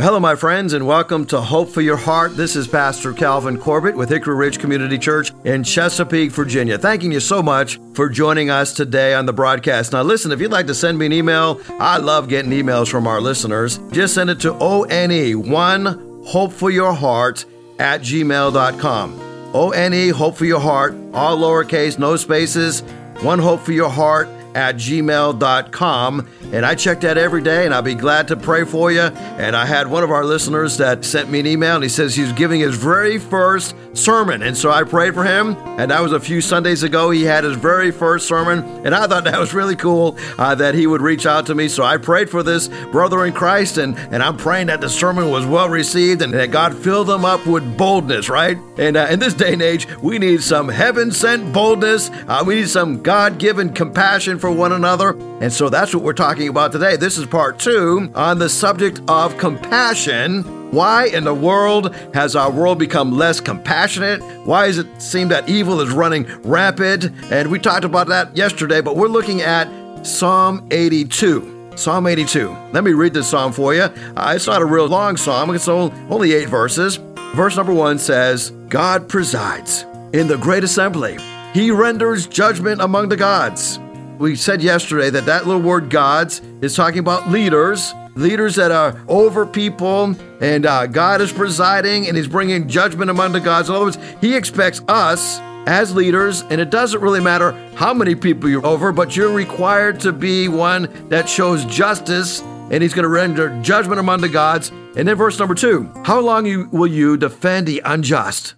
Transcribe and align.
Hello, 0.00 0.20
my 0.20 0.36
friends, 0.36 0.74
and 0.74 0.86
welcome 0.86 1.26
to 1.26 1.40
Hope 1.40 1.70
for 1.70 1.80
Your 1.80 1.96
Heart. 1.96 2.36
This 2.36 2.54
is 2.54 2.68
Pastor 2.68 3.12
Calvin 3.12 3.58
Corbett 3.58 3.96
with 3.96 4.10
Hickory 4.10 4.36
Ridge 4.36 4.60
Community 4.60 4.96
Church 4.96 5.32
in 5.44 5.64
Chesapeake, 5.64 6.30
Virginia. 6.30 6.78
Thanking 6.78 7.10
you 7.10 7.18
so 7.18 7.42
much 7.42 7.80
for 7.94 8.08
joining 8.08 8.48
us 8.48 8.72
today 8.72 9.12
on 9.14 9.26
the 9.26 9.32
broadcast. 9.32 9.92
Now, 9.92 10.02
listen, 10.02 10.30
if 10.30 10.40
you'd 10.40 10.52
like 10.52 10.68
to 10.68 10.74
send 10.74 10.98
me 10.98 11.06
an 11.06 11.12
email, 11.12 11.60
I 11.80 11.96
love 11.96 12.28
getting 12.28 12.52
emails 12.52 12.88
from 12.88 13.08
our 13.08 13.20
listeners. 13.20 13.80
Just 13.90 14.14
send 14.14 14.30
it 14.30 14.38
to 14.42 14.52
ONE1 14.52 16.28
Hope 16.28 16.52
for 16.52 16.70
Your 16.70 16.92
Heart 16.92 17.44
at 17.80 18.00
gmail.com. 18.00 19.52
ONE 19.52 20.10
Hope 20.10 20.36
for 20.36 20.44
Your 20.44 20.60
Heart, 20.60 20.94
all 21.12 21.38
lowercase, 21.38 21.98
no 21.98 22.14
spaces, 22.14 22.84
one 23.22 23.40
hope 23.40 23.62
for 23.62 23.72
your 23.72 23.90
heart 23.90 24.28
at 24.54 24.76
gmail.com. 24.76 26.28
And 26.52 26.64
I 26.64 26.74
check 26.74 27.00
that 27.02 27.18
every 27.18 27.42
day, 27.42 27.64
and 27.64 27.74
I'll 27.74 27.82
be 27.82 27.94
glad 27.94 28.28
to 28.28 28.36
pray 28.36 28.64
for 28.64 28.90
you. 28.90 29.02
And 29.02 29.54
I 29.54 29.66
had 29.66 29.86
one 29.86 30.02
of 30.02 30.10
our 30.10 30.24
listeners 30.24 30.78
that 30.78 31.04
sent 31.04 31.30
me 31.30 31.40
an 31.40 31.46
email, 31.46 31.74
and 31.74 31.82
he 31.82 31.90
says 31.90 32.14
he's 32.14 32.32
giving 32.32 32.60
his 32.60 32.76
very 32.76 33.18
first 33.18 33.74
sermon. 33.92 34.42
And 34.42 34.56
so 34.56 34.70
I 34.70 34.84
prayed 34.84 35.14
for 35.14 35.24
him, 35.24 35.56
and 35.78 35.90
that 35.90 36.00
was 36.00 36.12
a 36.12 36.20
few 36.20 36.40
Sundays 36.40 36.82
ago. 36.82 37.10
He 37.10 37.24
had 37.24 37.44
his 37.44 37.56
very 37.56 37.90
first 37.90 38.26
sermon, 38.26 38.60
and 38.84 38.94
I 38.94 39.06
thought 39.06 39.24
that 39.24 39.38
was 39.38 39.52
really 39.52 39.76
cool 39.76 40.16
uh, 40.38 40.54
that 40.54 40.74
he 40.74 40.86
would 40.86 41.02
reach 41.02 41.26
out 41.26 41.46
to 41.46 41.54
me. 41.54 41.68
So 41.68 41.84
I 41.84 41.96
prayed 41.96 42.30
for 42.30 42.42
this 42.42 42.68
brother 42.90 43.24
in 43.26 43.32
Christ, 43.32 43.78
and, 43.78 43.96
and 43.98 44.22
I'm 44.22 44.36
praying 44.36 44.68
that 44.68 44.80
the 44.80 44.88
sermon 44.88 45.30
was 45.30 45.44
well 45.44 45.68
received 45.68 46.22
and 46.22 46.32
that 46.34 46.50
God 46.50 46.74
filled 46.74 47.08
them 47.08 47.24
up 47.24 47.46
with 47.46 47.76
boldness, 47.76 48.28
right? 48.28 48.56
And 48.78 48.96
uh, 48.96 49.08
in 49.10 49.18
this 49.18 49.34
day 49.34 49.52
and 49.52 49.62
age, 49.62 49.86
we 49.98 50.18
need 50.18 50.42
some 50.42 50.68
heaven 50.68 51.10
sent 51.10 51.52
boldness, 51.52 52.10
uh, 52.26 52.42
we 52.46 52.56
need 52.56 52.68
some 52.68 53.02
God 53.02 53.38
given 53.38 53.72
compassion 53.72 54.37
for 54.38 54.50
one 54.50 54.72
another. 54.72 55.18
And 55.40 55.52
so 55.52 55.68
that's 55.68 55.94
what 55.94 56.02
we're 56.02 56.12
talking 56.12 56.48
about 56.48 56.72
today. 56.72 56.96
This 56.96 57.18
is 57.18 57.26
part 57.26 57.58
two 57.58 58.10
on 58.14 58.38
the 58.38 58.48
subject 58.48 59.00
of 59.08 59.36
compassion. 59.38 60.42
Why 60.70 61.06
in 61.06 61.24
the 61.24 61.34
world 61.34 61.94
has 62.12 62.36
our 62.36 62.50
world 62.50 62.78
become 62.78 63.16
less 63.16 63.40
compassionate? 63.40 64.22
Why 64.44 64.66
does 64.66 64.78
it 64.78 65.00
seem 65.00 65.28
that 65.28 65.48
evil 65.48 65.80
is 65.80 65.90
running 65.90 66.26
rampant? 66.42 67.10
And 67.32 67.50
we 67.50 67.58
talked 67.58 67.84
about 67.84 68.08
that 68.08 68.36
yesterday, 68.36 68.82
but 68.82 68.96
we're 68.96 69.08
looking 69.08 69.40
at 69.40 69.66
Psalm 70.06 70.66
82. 70.70 71.72
Psalm 71.76 72.06
82. 72.06 72.50
Let 72.72 72.84
me 72.84 72.92
read 72.92 73.14
this 73.14 73.28
psalm 73.28 73.52
for 73.52 73.74
you. 73.74 73.82
Uh, 73.82 74.32
it's 74.34 74.46
not 74.46 74.60
a 74.60 74.66
real 74.66 74.86
long 74.86 75.16
psalm, 75.16 75.54
it's 75.54 75.68
only 75.68 76.32
eight 76.34 76.48
verses. 76.48 76.96
Verse 77.34 77.56
number 77.56 77.72
one 77.72 77.98
says, 77.98 78.50
God 78.68 79.08
presides 79.08 79.84
in 80.12 80.26
the 80.26 80.36
great 80.36 80.64
assembly, 80.64 81.18
He 81.54 81.70
renders 81.70 82.26
judgment 82.26 82.80
among 82.80 83.08
the 83.08 83.16
gods 83.16 83.78
we 84.18 84.34
said 84.34 84.62
yesterday 84.62 85.10
that 85.10 85.26
that 85.26 85.46
little 85.46 85.62
word 85.62 85.90
gods 85.90 86.40
is 86.60 86.74
talking 86.74 86.98
about 86.98 87.30
leaders, 87.30 87.94
leaders 88.16 88.56
that 88.56 88.72
are 88.72 89.00
over 89.08 89.46
people, 89.46 90.16
and 90.40 90.66
uh, 90.66 90.86
God 90.86 91.20
is 91.20 91.32
presiding 91.32 92.08
and 92.08 92.16
He's 92.16 92.26
bringing 92.26 92.68
judgment 92.68 93.10
among 93.10 93.32
the 93.32 93.40
gods. 93.40 93.68
In 93.68 93.76
other 93.76 93.84
words, 93.86 93.98
He 94.20 94.34
expects 94.34 94.82
us 94.88 95.38
as 95.68 95.94
leaders, 95.94 96.42
and 96.50 96.60
it 96.60 96.70
doesn't 96.70 97.00
really 97.00 97.20
matter 97.20 97.52
how 97.76 97.94
many 97.94 98.14
people 98.14 98.48
you're 98.48 98.66
over, 98.66 98.90
but 98.90 99.16
you're 99.16 99.32
required 99.32 100.00
to 100.00 100.12
be 100.12 100.48
one 100.48 101.08
that 101.10 101.28
shows 101.28 101.64
justice, 101.66 102.40
and 102.40 102.82
He's 102.82 102.94
going 102.94 103.04
to 103.04 103.08
render 103.08 103.60
judgment 103.62 104.00
among 104.00 104.20
the 104.20 104.28
gods. 104.28 104.70
And 104.96 105.06
then 105.06 105.14
verse 105.14 105.38
number 105.38 105.54
two 105.54 105.90
How 106.04 106.18
long 106.18 106.44
you, 106.44 106.68
will 106.72 106.88
you 106.88 107.16
defend 107.16 107.68
the 107.68 107.82
unjust? 107.84 108.54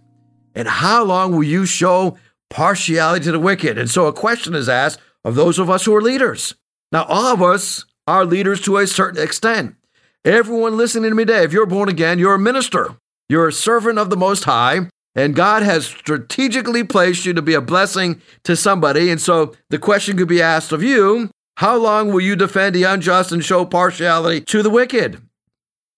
And 0.55 0.67
how 0.67 1.05
long 1.05 1.33
will 1.33 1.45
you 1.45 1.65
show 1.67 2.17
partiality 2.49 3.27
to 3.27 3.33
the 3.33 3.39
wicked? 3.39 3.79
And 3.79 3.89
so 3.89 4.07
a 4.07 4.13
question 4.13 4.55
is 4.55 4.69
asked 4.69 5.01
of 5.25 5.35
those 5.35 5.59
of 5.59 5.71
us 5.71 5.85
who 5.85 5.95
are 5.95 6.03
leaders. 6.03 6.55
Now, 6.93 7.05
all 7.05 7.27
of 7.27 7.43
us 7.43 7.85
are 8.07 8.25
leaders 8.25 8.61
to 8.63 8.79
a 8.79 8.87
certain 8.87 9.23
extent. 9.23 9.77
Everyone 10.25 10.77
listening 10.77 11.11
to 11.11 11.17
me 11.17 11.25
today, 11.25 11.45
if 11.45 11.53
you're 11.53 11.67
born 11.67 11.89
again, 11.89 12.19
you're 12.19 12.35
a 12.35 12.39
minister. 12.39 12.97
You're 13.29 13.49
a 13.49 13.53
servant 13.53 13.99
of 13.99 14.11
the 14.11 14.17
Most 14.17 14.45
High, 14.45 14.89
and 15.15 15.37
God 15.37 15.63
has 15.63 15.87
strategically 15.87 16.83
placed 16.85 17.25
you 17.25 17.33
to 17.33 17.43
be 17.43 17.55
a 17.55 17.61
blessing 17.61 18.21
to 18.45 18.57
somebody. 18.57 19.11
And 19.11 19.21
so 19.21 19.55
the 19.71 19.79
question 19.79 20.17
could 20.17 20.29
be 20.29 20.43
asked 20.43 20.73
of 20.73 20.83
you 20.83 21.31
how 21.57 21.77
long 21.77 22.09
will 22.09 22.23
you 22.23 22.37
defend 22.37 22.75
the 22.75 22.85
unjust 22.85 23.33
and 23.33 23.45
show 23.45 23.65
partiality 23.65 24.41
to 24.47 24.63
the 24.63 24.71
wicked? 24.71 25.21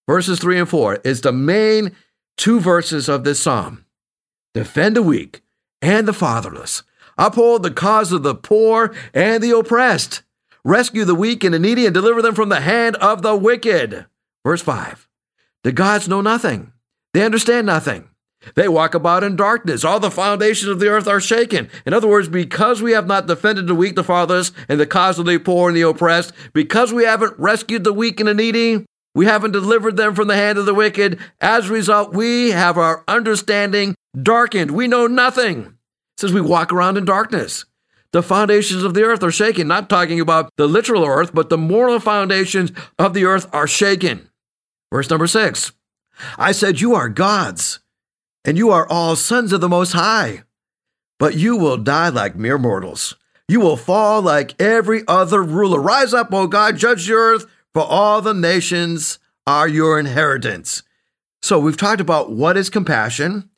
Verses 0.09 0.41
3 0.41 0.61
and 0.61 0.69
4 0.69 0.97
is 1.05 1.21
the 1.21 1.33
main 1.33 1.93
two 2.37 2.61
verses 2.61 3.09
of 3.09 3.25
this 3.25 3.41
psalm. 3.41 3.85
Defend 4.55 4.97
the 4.97 5.03
weak 5.03 5.41
and 5.81 6.07
the 6.07 6.13
fatherless 6.13 6.83
Uphold 7.23 7.63
the 7.63 7.71
cause 7.71 8.11
of 8.11 8.25
the 8.25 8.35
poor 8.35 8.93
and 9.15 9.41
the 9.41 9.57
oppressed. 9.57 10.23
Rescue 10.65 11.05
the 11.05 11.15
weak 11.15 11.45
and 11.45 11.55
the 11.55 11.59
needy 11.61 11.87
and 11.87 11.95
deliver 11.95 12.21
them 12.21 12.35
from 12.35 12.49
the 12.49 12.63
hand 12.63 12.97
of 12.97 13.23
the 13.23 13.37
wicked. 13.37 14.07
Verse 14.45 14.61
5 14.61 15.07
The 15.63 15.71
gods 15.71 16.09
know 16.09 16.21
nothing, 16.21 16.73
they 17.15 17.23
understand 17.23 17.65
nothing. 17.65 18.09
They 18.57 18.67
walk 18.67 18.95
about 18.95 19.23
in 19.23 19.37
darkness. 19.37 19.85
All 19.85 20.01
the 20.01 20.11
foundations 20.11 20.69
of 20.69 20.81
the 20.81 20.89
earth 20.89 21.07
are 21.07 21.21
shaken. 21.21 21.71
In 21.87 21.95
other 21.95 22.09
words, 22.09 22.27
because 22.27 22.83
we 22.83 22.91
have 22.91 23.07
not 23.07 23.29
defended 23.29 23.69
the 23.69 23.75
weak, 23.77 23.95
the 23.95 24.03
fatherless, 24.03 24.51
and 24.69 24.81
the 24.81 24.87
cause 24.87 25.17
of 25.21 25.27
the 25.27 25.39
poor 25.39 25.69
and 25.69 25.77
the 25.77 25.83
oppressed, 25.83 26.33
because 26.53 26.93
we 26.93 27.05
haven't 27.05 27.39
rescued 27.39 27.85
the 27.85 27.93
weak 27.93 28.19
and 28.19 28.29
the 28.29 28.35
needy, 28.35 28.85
we 29.15 29.27
haven't 29.27 29.53
delivered 29.53 29.97
them 29.97 30.17
from 30.17 30.27
the 30.27 30.35
hand 30.35 30.59
of 30.59 30.67
the 30.67 30.75
wicked. 30.75 31.21
As 31.41 31.71
a 31.71 31.73
result, 31.73 32.15
we 32.15 32.51
have 32.51 32.77
our 32.77 33.05
understanding 33.07 33.95
darkened. 34.21 34.73
We 34.73 34.89
know 34.89 35.07
nothing 35.07 35.79
says 36.17 36.33
we 36.33 36.41
walk 36.41 36.73
around 36.73 36.97
in 36.97 37.05
darkness. 37.05 37.65
The 38.13 38.23
foundations 38.23 38.83
of 38.83 38.95
the 38.95 39.03
earth 39.05 39.23
are 39.23 39.33
shaken. 39.33 39.67
Not 39.67 39.89
talking 39.89 40.21
about 40.21 40.53
the 40.57 40.67
literal 40.67 41.05
earth, 41.05 41.35
but 41.35 41.49
the 41.49 41.59
moral 41.59 41.99
foundations 41.99 42.71
of 42.99 43.15
the 43.15 43.25
earth 43.25 43.49
are 43.53 43.67
shaken. 43.67 44.29
Verse 44.93 45.09
number 45.09 45.27
six 45.27 45.73
I 46.37 46.53
said, 46.53 46.81
You 46.81 46.95
are 46.95 47.09
gods, 47.09 47.81
and 48.45 48.59
you 48.59 48.71
are 48.71 48.87
all 48.89 49.17
sons 49.17 49.53
of 49.53 49.61
the 49.61 49.69
Most 49.69 49.93
High. 49.93 50.43
But 51.19 51.37
you 51.37 51.57
will 51.57 51.77
die 51.77 52.09
like 52.09 52.37
mere 52.37 52.59
mortals. 52.59 53.17
You 53.49 53.61
will 53.61 53.77
fall 53.77 54.21
like 54.23 54.61
every 54.61 55.03
other 55.07 55.43
ruler. 55.43 55.81
Rise 55.81 56.13
up, 56.13 56.33
O 56.33 56.47
God, 56.47 56.77
judge 56.77 57.07
the 57.07 57.15
earth, 57.15 57.47
for 57.73 57.83
all 57.83 58.21
the 58.21 58.35
nations 58.35 59.19
are 59.47 59.69
your 59.69 59.99
inheritance. 59.99 60.83
So 61.43 61.59
we've 61.59 61.77
talked 61.77 62.01
about 62.01 62.31
what 62.31 62.57
is 62.57 62.71
compassion. 62.71 63.51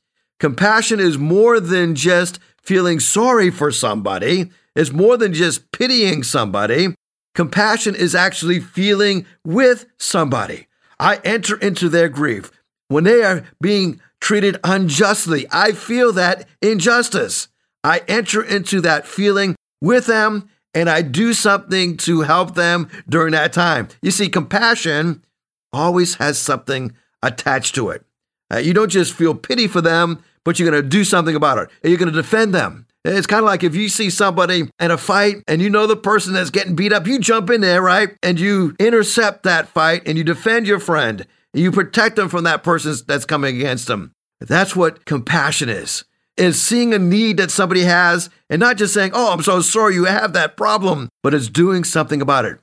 Compassion 0.44 1.00
is 1.00 1.16
more 1.16 1.58
than 1.58 1.94
just 1.94 2.38
feeling 2.62 3.00
sorry 3.00 3.48
for 3.48 3.72
somebody, 3.72 4.50
it's 4.76 4.92
more 4.92 5.16
than 5.16 5.32
just 5.32 5.72
pitying 5.72 6.22
somebody. 6.22 6.88
Compassion 7.34 7.94
is 7.94 8.14
actually 8.14 8.60
feeling 8.60 9.24
with 9.42 9.86
somebody. 9.98 10.66
I 11.00 11.16
enter 11.24 11.56
into 11.56 11.88
their 11.88 12.10
grief. 12.10 12.50
When 12.88 13.04
they 13.04 13.22
are 13.22 13.44
being 13.62 14.02
treated 14.20 14.60
unjustly, 14.62 15.46
I 15.50 15.72
feel 15.72 16.12
that 16.12 16.46
injustice. 16.60 17.48
I 17.82 18.02
enter 18.06 18.42
into 18.42 18.82
that 18.82 19.06
feeling 19.06 19.56
with 19.80 20.04
them 20.04 20.50
and 20.74 20.90
I 20.90 21.00
do 21.00 21.32
something 21.32 21.96
to 21.96 22.20
help 22.20 22.54
them 22.54 22.90
during 23.08 23.32
that 23.32 23.54
time. 23.54 23.88
You 24.02 24.10
see, 24.10 24.28
compassion 24.28 25.24
always 25.72 26.16
has 26.16 26.36
something 26.36 26.92
attached 27.22 27.74
to 27.76 27.88
it. 27.88 28.04
Uh, 28.52 28.58
you 28.58 28.74
don't 28.74 28.90
just 28.90 29.14
feel 29.14 29.34
pity 29.34 29.66
for 29.66 29.80
them, 29.80 30.22
but 30.44 30.58
you're 30.58 30.70
going 30.70 30.82
to 30.82 30.88
do 30.88 31.04
something 31.04 31.34
about 31.34 31.58
it. 31.58 31.70
And 31.82 31.90
you're 31.90 31.98
going 31.98 32.12
to 32.12 32.22
defend 32.22 32.54
them. 32.54 32.86
It's 33.04 33.26
kind 33.26 33.40
of 33.40 33.46
like 33.46 33.62
if 33.62 33.74
you 33.74 33.90
see 33.90 34.08
somebody 34.08 34.70
in 34.80 34.90
a 34.90 34.96
fight 34.96 35.42
and 35.46 35.60
you 35.60 35.68
know 35.68 35.86
the 35.86 35.96
person 35.96 36.32
that's 36.32 36.50
getting 36.50 36.74
beat 36.74 36.92
up, 36.92 37.06
you 37.06 37.18
jump 37.18 37.50
in 37.50 37.60
there, 37.60 37.82
right? 37.82 38.16
And 38.22 38.40
you 38.40 38.74
intercept 38.78 39.42
that 39.42 39.68
fight 39.68 40.02
and 40.06 40.16
you 40.16 40.24
defend 40.24 40.66
your 40.66 40.80
friend. 40.80 41.26
And 41.52 41.62
you 41.62 41.70
protect 41.70 42.16
them 42.16 42.28
from 42.28 42.44
that 42.44 42.62
person 42.62 42.94
that's 43.06 43.26
coming 43.26 43.56
against 43.56 43.86
them. 43.88 44.12
That's 44.40 44.74
what 44.74 45.04
compassion 45.04 45.68
is. 45.68 46.04
Is 46.36 46.60
seeing 46.60 46.92
a 46.92 46.98
need 46.98 47.36
that 47.36 47.50
somebody 47.50 47.82
has 47.82 48.28
and 48.50 48.58
not 48.58 48.76
just 48.76 48.92
saying, 48.92 49.12
Oh, 49.14 49.32
I'm 49.32 49.42
so 49.42 49.60
sorry 49.60 49.94
you 49.94 50.04
have 50.04 50.32
that 50.32 50.56
problem, 50.56 51.08
but 51.22 51.32
it's 51.32 51.48
doing 51.48 51.84
something 51.84 52.20
about 52.20 52.44
it. 52.44 52.58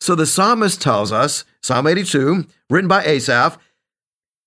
So 0.00 0.16
the 0.16 0.26
psalmist 0.26 0.82
tells 0.82 1.12
us, 1.12 1.44
Psalm 1.62 1.86
82, 1.86 2.46
written 2.68 2.88
by 2.88 3.04
Asaph, 3.04 3.58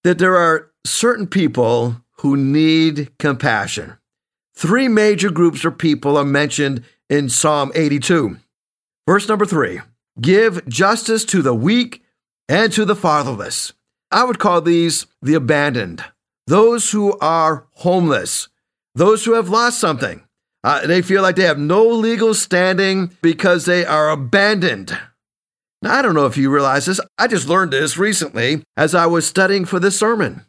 that 0.03 0.17
there 0.17 0.35
are 0.35 0.71
certain 0.85 1.27
people 1.27 2.01
who 2.25 2.35
need 2.35 3.15
compassion. 3.19 3.95
Three 4.55 4.87
major 4.87 5.29
groups 5.29 5.63
of 5.63 5.77
people 5.77 6.17
are 6.17 6.25
mentioned 6.25 6.83
in 7.07 7.29
Psalm 7.29 7.71
82. 7.75 8.37
Verse 9.07 9.29
number 9.29 9.45
three 9.45 9.81
give 10.19 10.67
justice 10.67 11.23
to 11.25 11.43
the 11.43 11.53
weak 11.53 12.01
and 12.49 12.73
to 12.73 12.83
the 12.83 12.95
fatherless. 12.95 13.73
I 14.09 14.23
would 14.23 14.39
call 14.39 14.59
these 14.61 15.05
the 15.21 15.35
abandoned, 15.35 16.03
those 16.47 16.89
who 16.89 17.15
are 17.19 17.67
homeless, 17.73 18.47
those 18.95 19.23
who 19.23 19.33
have 19.33 19.49
lost 19.49 19.79
something. 19.79 20.23
Uh, 20.63 20.87
they 20.87 21.03
feel 21.03 21.21
like 21.21 21.35
they 21.35 21.43
have 21.43 21.59
no 21.59 21.85
legal 21.85 22.33
standing 22.33 23.15
because 23.21 23.65
they 23.65 23.85
are 23.85 24.09
abandoned. 24.09 24.97
Now, 25.83 25.93
I 25.93 26.01
don't 26.01 26.15
know 26.15 26.25
if 26.25 26.37
you 26.37 26.49
realize 26.49 26.87
this. 26.87 26.99
I 27.19 27.27
just 27.27 27.47
learned 27.47 27.71
this 27.71 27.99
recently 27.99 28.63
as 28.75 28.95
I 28.95 29.05
was 29.05 29.27
studying 29.27 29.65
for 29.65 29.79
this 29.79 29.99
sermon. 29.99 30.43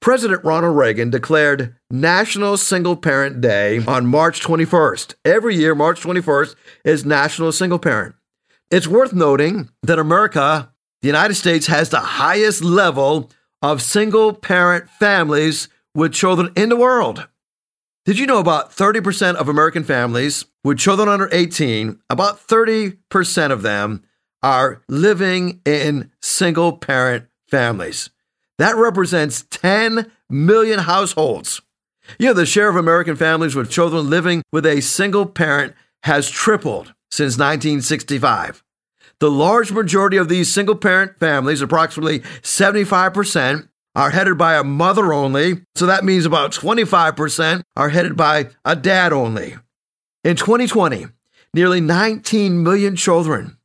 President 0.00 0.42
Ronald 0.44 0.78
Reagan 0.78 1.10
declared 1.10 1.76
National 1.90 2.56
Single 2.56 2.96
Parent 2.96 3.42
Day 3.42 3.84
on 3.84 4.06
March 4.06 4.40
21st. 4.40 5.14
Every 5.26 5.54
year, 5.54 5.74
March 5.74 6.00
21st 6.00 6.54
is 6.86 7.04
National 7.04 7.52
Single 7.52 7.78
Parent. 7.78 8.14
It's 8.70 8.88
worth 8.88 9.12
noting 9.12 9.68
that 9.82 9.98
America 9.98 10.72
the 11.02 11.08
United 11.08 11.34
States 11.34 11.66
has 11.66 11.90
the 11.90 12.00
highest 12.00 12.64
level 12.64 13.30
of 13.60 13.82
single 13.82 14.32
parent 14.32 14.88
families 14.88 15.68
with 15.94 16.14
children 16.14 16.50
in 16.56 16.70
the 16.70 16.76
world. 16.76 17.28
Did 18.06 18.18
you 18.18 18.26
know 18.26 18.38
about 18.38 18.72
30% 18.72 19.34
of 19.34 19.50
American 19.50 19.84
families 19.84 20.46
with 20.64 20.78
children 20.78 21.10
under 21.10 21.28
18, 21.30 22.00
about 22.08 22.46
30% 22.48 23.50
of 23.50 23.60
them 23.60 24.02
are 24.42 24.82
living 24.88 25.60
in 25.66 26.10
single 26.22 26.78
parent 26.78 27.26
families? 27.50 28.08
That 28.60 28.76
represents 28.76 29.46
10 29.48 30.12
million 30.28 30.80
households. 30.80 31.62
You 32.18 32.26
know, 32.26 32.34
the 32.34 32.44
share 32.44 32.68
of 32.68 32.76
American 32.76 33.16
families 33.16 33.54
with 33.54 33.70
children 33.70 34.10
living 34.10 34.42
with 34.52 34.66
a 34.66 34.82
single 34.82 35.24
parent 35.24 35.72
has 36.02 36.28
tripled 36.28 36.92
since 37.10 37.38
1965. 37.38 38.62
The 39.18 39.30
large 39.30 39.72
majority 39.72 40.18
of 40.18 40.28
these 40.28 40.52
single 40.52 40.74
parent 40.76 41.18
families, 41.18 41.62
approximately 41.62 42.18
75%, 42.42 43.66
are 43.94 44.10
headed 44.10 44.36
by 44.36 44.56
a 44.56 44.62
mother 44.62 45.14
only. 45.14 45.62
So 45.74 45.86
that 45.86 46.04
means 46.04 46.26
about 46.26 46.52
25% 46.52 47.62
are 47.76 47.88
headed 47.88 48.14
by 48.14 48.50
a 48.66 48.76
dad 48.76 49.14
only. 49.14 49.56
In 50.22 50.36
2020, 50.36 51.06
nearly 51.54 51.80
19 51.80 52.62
million 52.62 52.94
children, 52.94 53.56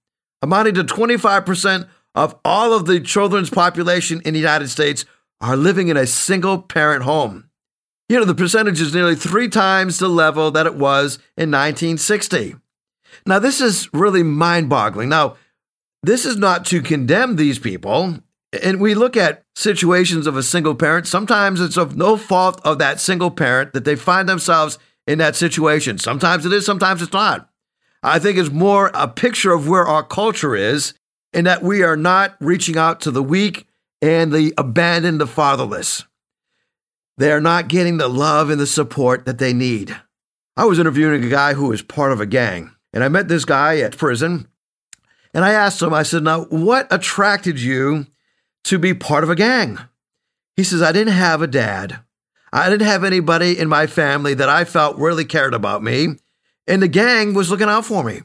amounting 0.42 0.76
to 0.76 0.86
25% 0.86 1.90
of 2.16 2.36
all 2.44 2.74
of 2.74 2.86
the 2.86 3.00
children's 3.00 3.50
population 3.50 4.22
in 4.26 4.34
the 4.34 4.40
United 4.40 4.70
States, 4.70 5.06
are 5.42 5.58
living 5.58 5.90
in 5.90 5.98
a 5.98 6.08
single 6.08 6.62
parent 6.62 7.04
home. 7.04 7.50
You 8.08 8.18
know, 8.18 8.26
the 8.26 8.34
percentage 8.34 8.80
is 8.80 8.94
nearly 8.94 9.16
three 9.16 9.50
times 9.50 10.00
the 10.00 10.08
level 10.08 10.50
that 10.52 10.66
it 10.66 10.76
was 10.76 11.18
in 11.38 11.52
1960. 11.52 12.56
Now, 13.26 13.40
this 13.40 13.62
is 13.62 13.90
really 13.94 14.24
mind 14.24 14.70
boggling. 14.70 15.10
Now, 15.10 15.36
this 16.04 16.26
is 16.26 16.38
not 16.38 16.66
to 16.68 16.82
condemn 16.82 17.36
these 17.36 17.60
people. 17.60 18.20
And 18.64 18.80
we 18.80 18.94
look 18.94 19.18
at 19.18 19.44
situations 19.56 20.28
of 20.28 20.38
a 20.38 20.44
single 20.44 20.76
parent. 20.76 21.08
Sometimes 21.08 21.60
it's 21.60 21.78
of 21.78 21.98
no 21.98 22.16
fault 22.16 22.62
of 22.64 22.78
that 22.78 23.00
single 23.00 23.32
parent 23.32 23.74
that 23.74 23.86
they 23.86 23.96
find 23.96 24.30
themselves 24.30 24.78
in 25.08 25.18
that 25.18 25.36
situation. 25.36 25.98
Sometimes 25.98 26.46
it 26.46 26.54
is, 26.54 26.66
sometimes 26.66 27.02
it's 27.02 27.12
not. 27.12 27.50
I 28.04 28.20
think 28.20 28.38
it's 28.38 28.52
more 28.52 28.92
a 28.94 29.08
picture 29.08 29.52
of 29.52 29.68
where 29.68 29.86
our 29.86 30.04
culture 30.04 30.56
is 30.56 30.94
in 31.36 31.44
that 31.46 31.62
we 31.62 31.84
are 31.84 31.98
not 31.98 32.36
reaching 32.40 32.78
out 32.78 33.02
to 33.02 33.12
the 33.12 33.22
weak 33.22 33.68
and 34.02 34.32
the 34.32 34.54
abandoned, 34.58 35.20
the 35.20 35.28
fatherless. 35.28 36.06
They 37.18 37.32
are 37.32 37.42
not 37.42 37.68
getting 37.68 37.98
the 37.98 38.08
love 38.08 38.50
and 38.50 38.60
the 38.60 38.66
support 38.66 39.26
that 39.26 39.38
they 39.38 39.54
need. 39.54 39.96
I 40.56 40.64
was 40.64 40.80
interviewing 40.80 41.24
a 41.24 41.30
guy 41.30 41.54
who 41.54 41.68
was 41.68 41.82
part 41.82 42.14
of 42.14 42.22
a 42.22 42.26
gang, 42.26 42.72
and 42.94 43.04
I 43.04 43.10
met 43.10 43.28
this 43.28 43.44
guy 43.44 43.80
at 43.80 43.98
prison. 43.98 44.48
And 45.34 45.44
I 45.44 45.52
asked 45.52 45.82
him, 45.82 45.94
I 45.94 46.04
said, 46.04 46.24
Now, 46.24 46.46
what 46.46 46.88
attracted 46.90 47.60
you 47.60 48.08
to 48.64 48.80
be 48.80 48.94
part 48.94 49.26
of 49.26 49.30
a 49.30 49.36
gang? 49.36 49.78
He 50.56 50.64
says, 50.64 50.82
I 50.82 50.94
didn't 50.94 51.14
have 51.14 51.42
a 51.42 51.48
dad. 51.48 52.00
I 52.54 52.70
didn't 52.70 52.88
have 52.88 53.04
anybody 53.04 53.60
in 53.60 53.68
my 53.68 53.88
family 53.88 54.34
that 54.36 54.48
I 54.48 54.64
felt 54.64 54.98
really 54.98 55.26
cared 55.26 55.54
about 55.54 55.84
me. 55.84 56.16
And 56.66 56.82
the 56.82 56.88
gang 56.88 57.34
was 57.34 57.52
looking 57.52 57.68
out 57.68 57.84
for 57.84 58.02
me. 58.02 58.22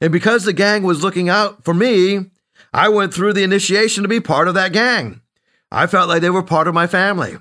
And 0.00 0.10
because 0.10 0.44
the 0.44 0.54
gang 0.54 0.82
was 0.82 1.02
looking 1.02 1.28
out 1.28 1.62
for 1.62 1.74
me, 1.74 2.30
I 2.76 2.90
went 2.90 3.14
through 3.14 3.32
the 3.32 3.42
initiation 3.42 4.02
to 4.02 4.08
be 4.08 4.20
part 4.20 4.48
of 4.48 4.54
that 4.54 4.74
gang. 4.74 5.22
I 5.72 5.86
felt 5.86 6.10
like 6.10 6.20
they 6.20 6.28
were 6.28 6.42
part 6.42 6.68
of 6.68 6.74
my 6.74 6.86
family. 6.86 7.38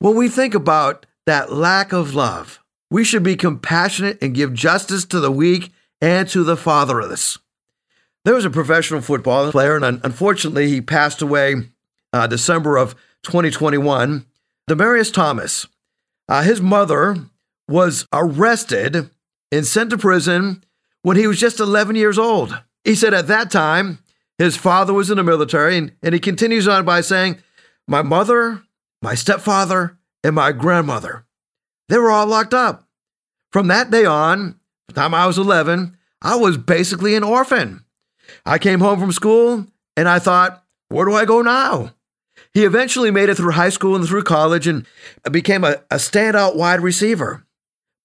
When 0.00 0.16
we 0.16 0.28
think 0.28 0.52
about 0.52 1.06
that 1.26 1.52
lack 1.52 1.92
of 1.92 2.16
love, 2.16 2.58
we 2.90 3.04
should 3.04 3.22
be 3.22 3.36
compassionate 3.36 4.20
and 4.20 4.34
give 4.34 4.52
justice 4.52 5.04
to 5.06 5.20
the 5.20 5.30
weak 5.30 5.72
and 6.00 6.28
to 6.30 6.42
the 6.42 6.56
fatherless. 6.56 7.38
There 8.24 8.34
was 8.34 8.44
a 8.44 8.50
professional 8.50 9.00
football 9.00 9.52
player, 9.52 9.76
and 9.76 10.00
unfortunately, 10.02 10.68
he 10.68 10.80
passed 10.80 11.22
away 11.22 11.54
uh, 12.12 12.26
December 12.26 12.76
of 12.76 12.96
2021. 13.22 14.26
Demaryius 14.68 15.14
Thomas. 15.14 15.68
Uh, 16.28 16.42
his 16.42 16.60
mother 16.60 17.16
was 17.68 18.08
arrested 18.12 19.08
and 19.52 19.64
sent 19.64 19.90
to 19.90 19.98
prison 19.98 20.64
when 21.02 21.16
he 21.16 21.28
was 21.28 21.38
just 21.38 21.60
11 21.60 21.94
years 21.94 22.18
old. 22.18 22.60
He 22.82 22.96
said 22.96 23.14
at 23.14 23.28
that 23.28 23.48
time, 23.48 24.00
his 24.42 24.56
father 24.56 24.92
was 24.92 25.10
in 25.10 25.16
the 25.16 25.22
military, 25.22 25.76
and, 25.76 25.92
and 26.02 26.14
he 26.14 26.20
continues 26.20 26.66
on 26.66 26.84
by 26.84 27.00
saying, 27.00 27.38
My 27.86 28.02
mother, 28.02 28.62
my 29.00 29.14
stepfather, 29.14 29.98
and 30.24 30.34
my 30.34 30.52
grandmother, 30.52 31.24
they 31.88 31.98
were 31.98 32.10
all 32.10 32.26
locked 32.26 32.54
up. 32.54 32.88
From 33.52 33.68
that 33.68 33.90
day 33.90 34.04
on, 34.04 34.58
the 34.88 34.94
time 34.94 35.14
I 35.14 35.26
was 35.26 35.38
11, 35.38 35.96
I 36.22 36.36
was 36.36 36.56
basically 36.56 37.14
an 37.14 37.22
orphan. 37.22 37.84
I 38.46 38.58
came 38.58 38.80
home 38.80 38.98
from 38.98 39.12
school 39.12 39.66
and 39.96 40.08
I 40.08 40.18
thought, 40.18 40.64
where 40.88 41.06
do 41.06 41.14
I 41.14 41.24
go 41.24 41.42
now? 41.42 41.94
He 42.54 42.64
eventually 42.64 43.10
made 43.10 43.28
it 43.28 43.36
through 43.36 43.52
high 43.52 43.68
school 43.68 43.96
and 43.96 44.06
through 44.06 44.24
college 44.24 44.66
and 44.66 44.86
became 45.30 45.64
a, 45.64 45.82
a 45.90 45.96
standout 45.96 46.56
wide 46.56 46.80
receiver. 46.80 47.44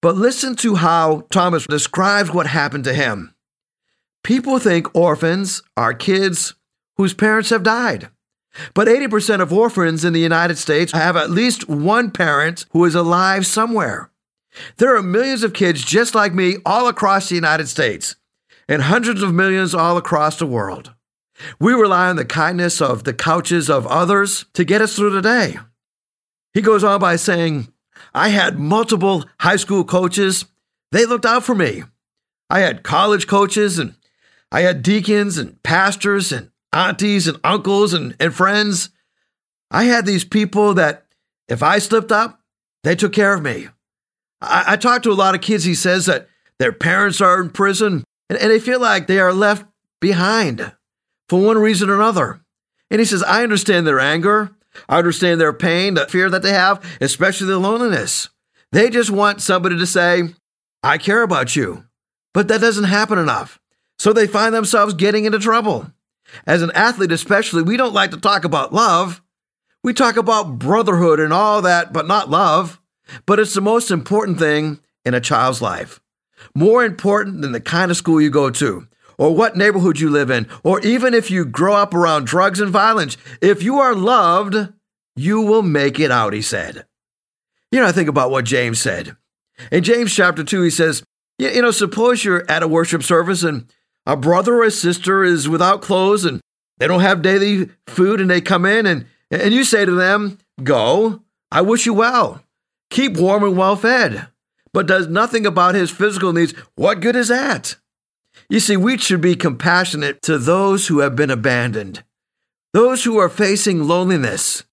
But 0.00 0.16
listen 0.16 0.54
to 0.56 0.76
how 0.76 1.26
Thomas 1.30 1.66
describes 1.66 2.30
what 2.30 2.46
happened 2.46 2.84
to 2.84 2.94
him. 2.94 3.34
People 4.22 4.58
think 4.58 4.94
orphans 4.94 5.62
are 5.76 5.94
kids 5.94 6.54
whose 6.96 7.14
parents 7.14 7.50
have 7.50 7.62
died. 7.62 8.08
But 8.74 8.88
80% 8.88 9.40
of 9.40 9.52
orphans 9.52 10.04
in 10.04 10.12
the 10.12 10.20
United 10.20 10.58
States 10.58 10.92
have 10.92 11.16
at 11.16 11.30
least 11.30 11.68
one 11.68 12.10
parent 12.10 12.64
who 12.70 12.84
is 12.84 12.94
alive 12.94 13.46
somewhere. 13.46 14.10
There 14.78 14.96
are 14.96 15.02
millions 15.02 15.42
of 15.42 15.52
kids 15.52 15.84
just 15.84 16.14
like 16.14 16.34
me 16.34 16.56
all 16.66 16.88
across 16.88 17.28
the 17.28 17.34
United 17.34 17.68
States 17.68 18.16
and 18.68 18.82
hundreds 18.82 19.22
of 19.22 19.34
millions 19.34 19.74
all 19.74 19.96
across 19.96 20.38
the 20.38 20.46
world. 20.46 20.92
We 21.60 21.72
rely 21.72 22.08
on 22.08 22.16
the 22.16 22.24
kindness 22.24 22.80
of 22.80 23.04
the 23.04 23.14
couches 23.14 23.70
of 23.70 23.86
others 23.86 24.46
to 24.54 24.64
get 24.64 24.82
us 24.82 24.96
through 24.96 25.10
the 25.10 25.22
day. 25.22 25.58
He 26.52 26.60
goes 26.60 26.82
on 26.82 27.00
by 27.00 27.16
saying, 27.16 27.72
I 28.14 28.30
had 28.30 28.58
multiple 28.58 29.24
high 29.40 29.56
school 29.56 29.84
coaches. 29.84 30.46
They 30.90 31.06
looked 31.06 31.26
out 31.26 31.44
for 31.44 31.54
me. 31.54 31.84
I 32.50 32.60
had 32.60 32.82
college 32.82 33.26
coaches 33.26 33.78
and 33.78 33.94
I 34.50 34.62
had 34.62 34.82
deacons 34.82 35.38
and 35.38 35.62
pastors 35.62 36.32
and 36.32 36.50
aunties 36.72 37.26
and 37.26 37.38
uncles 37.44 37.92
and, 37.92 38.16
and 38.18 38.34
friends. 38.34 38.90
I 39.70 39.84
had 39.84 40.06
these 40.06 40.24
people 40.24 40.74
that 40.74 41.04
if 41.48 41.62
I 41.62 41.78
slipped 41.78 42.12
up, 42.12 42.40
they 42.84 42.94
took 42.94 43.12
care 43.12 43.34
of 43.34 43.42
me. 43.42 43.68
I, 44.40 44.64
I 44.68 44.76
talked 44.76 45.04
to 45.04 45.12
a 45.12 45.14
lot 45.14 45.34
of 45.34 45.40
kids, 45.40 45.64
he 45.64 45.74
says, 45.74 46.06
that 46.06 46.28
their 46.58 46.72
parents 46.72 47.20
are 47.20 47.40
in 47.40 47.50
prison 47.50 48.04
and, 48.28 48.38
and 48.38 48.50
they 48.50 48.60
feel 48.60 48.80
like 48.80 49.06
they 49.06 49.18
are 49.18 49.32
left 49.32 49.66
behind 50.00 50.72
for 51.28 51.40
one 51.40 51.58
reason 51.58 51.90
or 51.90 51.94
another. 51.96 52.40
And 52.90 53.00
he 53.00 53.04
says, 53.04 53.22
I 53.22 53.42
understand 53.42 53.86
their 53.86 54.00
anger. 54.00 54.50
I 54.88 54.98
understand 54.98 55.40
their 55.40 55.52
pain, 55.52 55.94
the 55.94 56.06
fear 56.06 56.30
that 56.30 56.42
they 56.42 56.52
have, 56.52 56.84
especially 57.00 57.48
the 57.48 57.58
loneliness. 57.58 58.28
They 58.70 58.90
just 58.90 59.10
want 59.10 59.40
somebody 59.42 59.78
to 59.78 59.86
say, 59.86 60.22
I 60.82 60.98
care 60.98 61.22
about 61.22 61.56
you. 61.56 61.84
But 62.32 62.48
that 62.48 62.60
doesn't 62.60 62.84
happen 62.84 63.18
enough. 63.18 63.58
So 63.98 64.12
they 64.12 64.26
find 64.26 64.54
themselves 64.54 64.94
getting 64.94 65.24
into 65.24 65.38
trouble. 65.38 65.92
As 66.46 66.62
an 66.62 66.70
athlete, 66.72 67.12
especially, 67.12 67.62
we 67.62 67.76
don't 67.76 67.94
like 67.94 68.10
to 68.12 68.20
talk 68.20 68.44
about 68.44 68.72
love. 68.72 69.22
We 69.82 69.92
talk 69.92 70.16
about 70.16 70.58
brotherhood 70.58 71.20
and 71.20 71.32
all 71.32 71.62
that, 71.62 71.92
but 71.92 72.06
not 72.06 72.30
love. 72.30 72.80
But 73.26 73.40
it's 73.40 73.54
the 73.54 73.60
most 73.60 73.90
important 73.90 74.38
thing 74.38 74.80
in 75.04 75.14
a 75.14 75.20
child's 75.20 75.62
life. 75.62 76.00
More 76.54 76.84
important 76.84 77.42
than 77.42 77.52
the 77.52 77.60
kind 77.60 77.90
of 77.90 77.96
school 77.96 78.20
you 78.20 78.30
go 78.30 78.50
to, 78.50 78.86
or 79.16 79.34
what 79.34 79.56
neighborhood 79.56 79.98
you 79.98 80.10
live 80.10 80.30
in, 80.30 80.46
or 80.62 80.80
even 80.80 81.14
if 81.14 81.30
you 81.30 81.44
grow 81.44 81.74
up 81.74 81.94
around 81.94 82.26
drugs 82.26 82.60
and 82.60 82.70
violence. 82.70 83.16
If 83.40 83.62
you 83.62 83.78
are 83.78 83.94
loved, 83.94 84.72
you 85.16 85.40
will 85.40 85.62
make 85.62 85.98
it 85.98 86.10
out, 86.10 86.32
he 86.32 86.42
said. 86.42 86.84
You 87.72 87.80
know, 87.80 87.86
I 87.86 87.92
think 87.92 88.08
about 88.08 88.30
what 88.30 88.44
James 88.44 88.80
said. 88.80 89.16
In 89.72 89.82
James 89.82 90.14
chapter 90.14 90.44
2, 90.44 90.62
he 90.62 90.70
says, 90.70 91.02
You 91.38 91.60
know, 91.60 91.70
suppose 91.70 92.24
you're 92.24 92.48
at 92.48 92.62
a 92.62 92.68
worship 92.68 93.02
service 93.02 93.42
and 93.42 93.68
a 94.08 94.16
brother 94.16 94.54
or 94.54 94.64
a 94.64 94.70
sister 94.70 95.22
is 95.22 95.50
without 95.50 95.82
clothes 95.82 96.24
and 96.24 96.40
they 96.78 96.88
don't 96.88 97.02
have 97.02 97.20
daily 97.20 97.68
food 97.86 98.20
and 98.20 98.30
they 98.30 98.40
come 98.40 98.64
in 98.64 98.86
and, 98.86 99.04
and 99.30 99.52
you 99.52 99.62
say 99.62 99.84
to 99.84 99.92
them, 99.92 100.38
Go, 100.64 101.22
I 101.52 101.60
wish 101.60 101.84
you 101.84 101.92
well. 101.92 102.42
Keep 102.90 103.18
warm 103.18 103.44
and 103.44 103.56
well 103.56 103.76
fed, 103.76 104.28
but 104.72 104.86
does 104.86 105.08
nothing 105.08 105.44
about 105.44 105.74
his 105.74 105.90
physical 105.90 106.32
needs. 106.32 106.52
What 106.74 107.00
good 107.00 107.16
is 107.16 107.28
that? 107.28 107.76
You 108.48 108.60
see, 108.60 108.78
we 108.78 108.96
should 108.96 109.20
be 109.20 109.36
compassionate 109.36 110.22
to 110.22 110.38
those 110.38 110.86
who 110.86 111.00
have 111.00 111.14
been 111.14 111.30
abandoned, 111.30 112.02
those 112.72 113.04
who 113.04 113.18
are 113.18 113.28
facing 113.28 113.86
loneliness. 113.86 114.64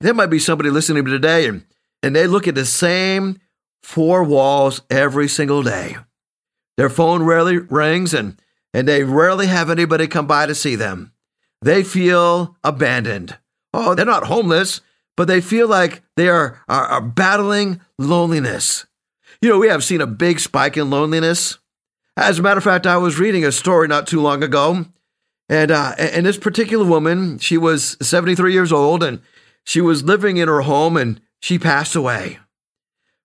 There 0.00 0.14
might 0.14 0.26
be 0.26 0.38
somebody 0.38 0.70
listening 0.70 1.04
to 1.04 1.10
me 1.10 1.16
today 1.16 1.48
and, 1.48 1.64
and 2.04 2.14
they 2.14 2.28
look 2.28 2.46
at 2.46 2.54
the 2.54 2.64
same 2.64 3.40
four 3.82 4.22
walls 4.22 4.82
every 4.90 5.26
single 5.26 5.64
day. 5.64 5.96
Their 6.76 6.90
phone 6.90 7.24
rarely 7.24 7.58
rings 7.58 8.14
and 8.14 8.38
and 8.74 8.86
they 8.86 9.04
rarely 9.04 9.46
have 9.46 9.70
anybody 9.70 10.06
come 10.06 10.26
by 10.26 10.46
to 10.46 10.54
see 10.54 10.76
them. 10.76 11.12
They 11.62 11.82
feel 11.82 12.56
abandoned. 12.62 13.38
Oh, 13.72 13.94
they're 13.94 14.04
not 14.04 14.26
homeless, 14.26 14.80
but 15.16 15.28
they 15.28 15.40
feel 15.40 15.68
like 15.68 16.02
they 16.16 16.28
are, 16.28 16.62
are, 16.68 16.86
are 16.86 17.00
battling 17.00 17.80
loneliness. 17.98 18.86
You 19.40 19.48
know, 19.48 19.58
we 19.58 19.68
have 19.68 19.84
seen 19.84 20.00
a 20.00 20.06
big 20.06 20.40
spike 20.40 20.76
in 20.76 20.90
loneliness. 20.90 21.58
As 22.16 22.38
a 22.38 22.42
matter 22.42 22.58
of 22.58 22.64
fact, 22.64 22.86
I 22.86 22.96
was 22.96 23.18
reading 23.18 23.44
a 23.44 23.52
story 23.52 23.88
not 23.88 24.06
too 24.06 24.20
long 24.20 24.42
ago. 24.42 24.86
And, 25.48 25.70
uh, 25.70 25.94
and 25.98 26.26
this 26.26 26.38
particular 26.38 26.84
woman, 26.84 27.38
she 27.38 27.56
was 27.56 27.96
73 28.02 28.52
years 28.52 28.72
old 28.72 29.02
and 29.02 29.20
she 29.64 29.80
was 29.80 30.02
living 30.02 30.38
in 30.38 30.48
her 30.48 30.62
home 30.62 30.96
and 30.96 31.20
she 31.40 31.58
passed 31.58 31.94
away. 31.94 32.38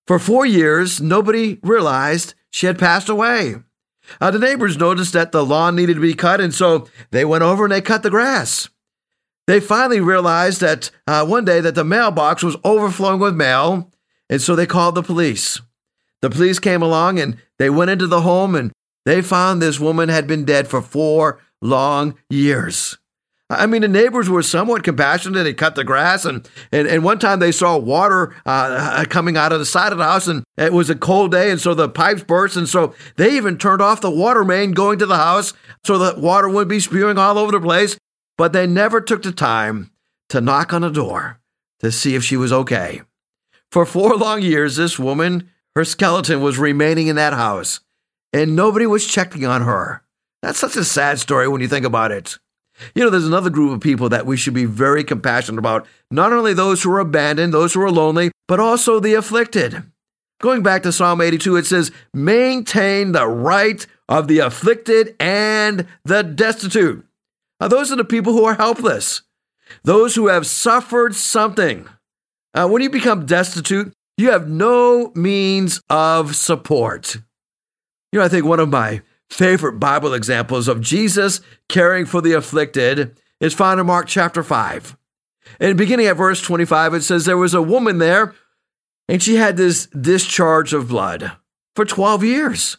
For 0.06 0.20
four 0.20 0.46
years, 0.46 1.02
nobody 1.02 1.60
realized 1.64 2.34
she 2.50 2.68
had 2.68 2.78
passed 2.78 3.10
away. 3.10 3.56
Uh, 4.20 4.32
the 4.32 4.40
neighbors 4.40 4.78
noticed 4.78 5.14
that 5.14 5.32
the 5.32 5.46
lawn 5.46 5.76
needed 5.76 5.96
to 5.96 6.02
be 6.02 6.14
cut, 6.14 6.42
and 6.42 6.54
so 6.54 6.88
they 7.12 7.24
went 7.24 7.44
over 7.44 7.66
and 7.66 7.72
they 7.72 7.82
cut 7.82 8.04
the 8.04 8.10
grass. 8.10 8.70
They 9.48 9.60
finally 9.60 10.00
realized 10.00 10.62
that 10.62 10.92
uh, 11.08 11.26
one 11.26 11.46
day 11.46 11.62
that 11.62 11.76
the 11.76 11.84
mailbox 11.84 12.44
was 12.44 12.58
overflowing 12.64 13.20
with 13.20 13.36
mail, 13.36 13.92
and 14.30 14.42
so 14.42 14.56
they 14.56 14.66
called 14.66 14.96
the 14.96 15.04
police. 15.04 15.60
The 16.22 16.30
police 16.30 16.60
came 16.60 16.82
along 16.82 17.20
and 17.20 17.38
they 17.58 17.70
went 17.70 17.92
into 17.92 18.08
the 18.08 18.22
home 18.22 18.56
and 18.56 18.72
they 19.06 19.22
found 19.22 19.62
this 19.62 19.80
woman 19.80 20.10
had 20.10 20.28
been 20.28 20.46
dead 20.46 20.68
for 20.68 20.82
four 20.82 21.40
long 21.62 22.16
years. 22.30 22.98
I 23.52 23.66
mean, 23.66 23.82
the 23.82 23.88
neighbors 23.88 24.30
were 24.30 24.44
somewhat 24.44 24.84
compassionate. 24.84 25.44
They 25.44 25.54
cut 25.54 25.76
the 25.76 25.84
grass, 25.84 26.26
and, 26.26 26.48
and, 26.72 26.88
and 26.88 27.04
one 27.04 27.20
time 27.20 27.40
they 27.40 27.52
saw 27.52 27.78
water 27.78 28.36
uh, 28.46 29.06
coming 29.10 29.38
out 29.38 29.52
of 29.52 29.60
the 29.60 29.66
side 29.66 29.92
of 29.92 29.98
the 29.98 30.06
house, 30.06 30.28
and 30.28 30.44
it 30.58 30.74
was 30.74 30.90
a 30.90 30.96
cold 30.96 31.32
day, 31.32 31.52
and 31.52 31.60
so 31.60 31.74
the 31.74 31.90
pipes 31.90 32.24
burst, 32.24 32.56
and 32.56 32.70
so 32.70 32.94
they 33.18 33.36
even 33.36 33.58
turned 33.58 33.82
off 33.82 34.02
the 34.02 34.10
water 34.10 34.44
main 34.44 34.72
going 34.72 35.00
to 35.00 35.06
the 35.06 35.18
house 35.18 35.54
so 35.86 35.98
that 35.98 36.20
water 36.20 36.48
wouldn't 36.48 36.70
be 36.70 36.80
spewing 36.80 37.18
all 37.18 37.38
over 37.38 37.52
the 37.52 37.60
place. 37.60 37.98
But 38.38 38.54
they 38.54 38.66
never 38.66 39.02
took 39.02 39.22
the 39.24 39.32
time 39.32 39.92
to 40.30 40.42
knock 40.42 40.74
on 40.74 40.82
the 40.82 40.90
door 40.90 41.40
to 41.80 41.92
see 41.92 42.16
if 42.16 42.24
she 42.24 42.38
was 42.38 42.54
okay. 42.54 43.02
For 43.72 43.86
four 43.86 44.16
long 44.16 44.42
years, 44.42 44.76
this 44.78 44.98
woman, 44.98 45.50
her 45.76 45.86
skeleton 45.86 46.42
was 46.42 46.58
remaining 46.58 47.08
in 47.08 47.16
that 47.18 47.34
house, 47.34 47.82
and 48.34 48.56
nobody 48.56 48.86
was 48.86 49.06
checking 49.06 49.46
on 49.46 49.62
her. 49.62 50.04
That's 50.42 50.60
such 50.60 50.76
a 50.76 50.84
sad 50.84 51.20
story 51.20 51.48
when 51.48 51.62
you 51.62 51.68
think 51.68 51.86
about 51.86 52.12
it. 52.12 52.38
You 52.96 53.04
know, 53.04 53.10
there's 53.10 53.28
another 53.28 53.50
group 53.50 53.74
of 53.74 53.80
people 53.80 54.10
that 54.10 54.26
we 54.26 54.38
should 54.38 54.54
be 54.54 54.66
very 54.66 55.04
compassionate 55.04 55.60
about, 55.60 55.88
not 56.10 56.34
only 56.34 56.54
those 56.54 56.84
who 56.84 56.92
are 56.92 57.00
abandoned, 57.00 57.54
those 57.54 57.74
who 57.74 57.82
are 57.82 57.92
lonely, 57.92 58.32
but 58.48 58.60
also 58.60 59.00
the 59.00 59.14
afflicted. 59.14 59.84
Going 60.42 60.64
back 60.64 60.84
to 60.84 60.92
Psalm 60.92 61.22
82, 61.22 61.56
it 61.56 61.66
says, 61.66 61.92
Maintain 62.14 63.12
the 63.12 63.28
right 63.28 63.86
of 64.10 64.28
the 64.28 64.40
afflicted 64.40 65.16
and 65.20 65.86
the 66.04 66.24
destitute. 66.24 67.06
Now, 67.60 67.68
those 67.68 67.92
are 67.92 67.96
the 67.96 68.04
people 68.04 68.34
who 68.34 68.44
are 68.46 68.56
helpless, 68.56 69.22
those 69.84 70.16
who 70.16 70.28
have 70.28 70.48
suffered 70.48 71.16
something. 71.16 71.88
Uh, 72.54 72.68
when 72.68 72.82
you 72.82 72.90
become 72.90 73.26
destitute, 73.26 73.94
you 74.18 74.32
have 74.32 74.50
no 74.50 75.12
means 75.16 75.82
of 75.90 76.36
support. 76.36 77.18
You 78.12 78.20
know, 78.20 78.26
I 78.26 78.30
think 78.30 78.46
one 78.46 78.60
of 78.60 78.70
my 78.70 79.02
favorite 79.32 79.80
Bible 79.80 80.14
examples 80.14 80.68
of 80.68 80.82
Jesus 80.82 81.42
caring 81.70 82.06
for 82.06 82.22
the 82.22 82.34
afflicted 82.34 83.18
is 83.40 83.54
found 83.54 83.80
in 83.80 83.86
Mark 83.86 84.08
chapter 84.08 84.44
5. 84.44 84.98
And 85.60 85.78
beginning 85.78 86.06
at 86.06 86.18
verse 86.18 86.42
25, 86.42 86.94
it 86.94 87.02
says, 87.02 87.26
There 87.26 87.38
was 87.38 87.54
a 87.54 87.62
woman 87.62 87.98
there, 87.98 88.36
and 89.08 89.24
she 89.24 89.36
had 89.36 89.58
this 89.58 89.88
discharge 89.88 90.74
of 90.74 90.90
blood 90.90 91.32
for 91.76 91.86
12 91.86 92.24
years. 92.24 92.78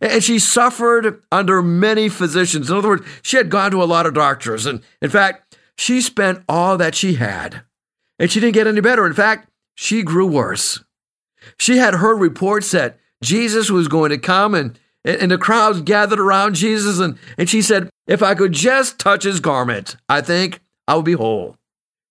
And 0.00 0.22
she 0.22 0.38
suffered 0.38 1.22
under 1.32 1.62
many 1.62 2.10
physicians. 2.10 2.70
In 2.70 2.76
other 2.76 2.88
words, 2.88 3.06
she 3.22 3.38
had 3.38 3.48
gone 3.48 3.70
to 3.70 3.82
a 3.82 3.84
lot 3.84 4.04
of 4.04 4.12
doctors. 4.12 4.66
And 4.66 4.82
in 5.00 5.08
fact, 5.08 5.56
she 5.78 6.02
spent 6.02 6.44
all 6.48 6.76
that 6.76 6.94
she 6.94 7.14
had. 7.14 7.62
And 8.18 8.30
she 8.30 8.38
didn't 8.40 8.54
get 8.54 8.66
any 8.66 8.82
better. 8.82 9.06
In 9.06 9.14
fact, 9.14 9.48
she 9.74 10.02
grew 10.02 10.26
worse. 10.26 10.84
She 11.58 11.78
had 11.78 11.94
heard 11.94 12.20
reports 12.20 12.70
that 12.72 12.98
Jesus 13.22 13.70
was 13.70 13.88
going 13.88 14.10
to 14.10 14.18
come 14.18 14.54
and 14.54 14.78
and 15.06 15.30
the 15.30 15.38
crowds 15.38 15.80
gathered 15.82 16.18
around 16.18 16.56
Jesus, 16.56 16.98
and, 16.98 17.18
and 17.38 17.48
she 17.48 17.62
said, 17.62 17.88
If 18.06 18.22
I 18.22 18.34
could 18.34 18.52
just 18.52 18.98
touch 18.98 19.22
his 19.22 19.40
garment, 19.40 19.96
I 20.08 20.20
think 20.20 20.60
I 20.88 20.96
would 20.96 21.04
be 21.04 21.12
whole. 21.12 21.56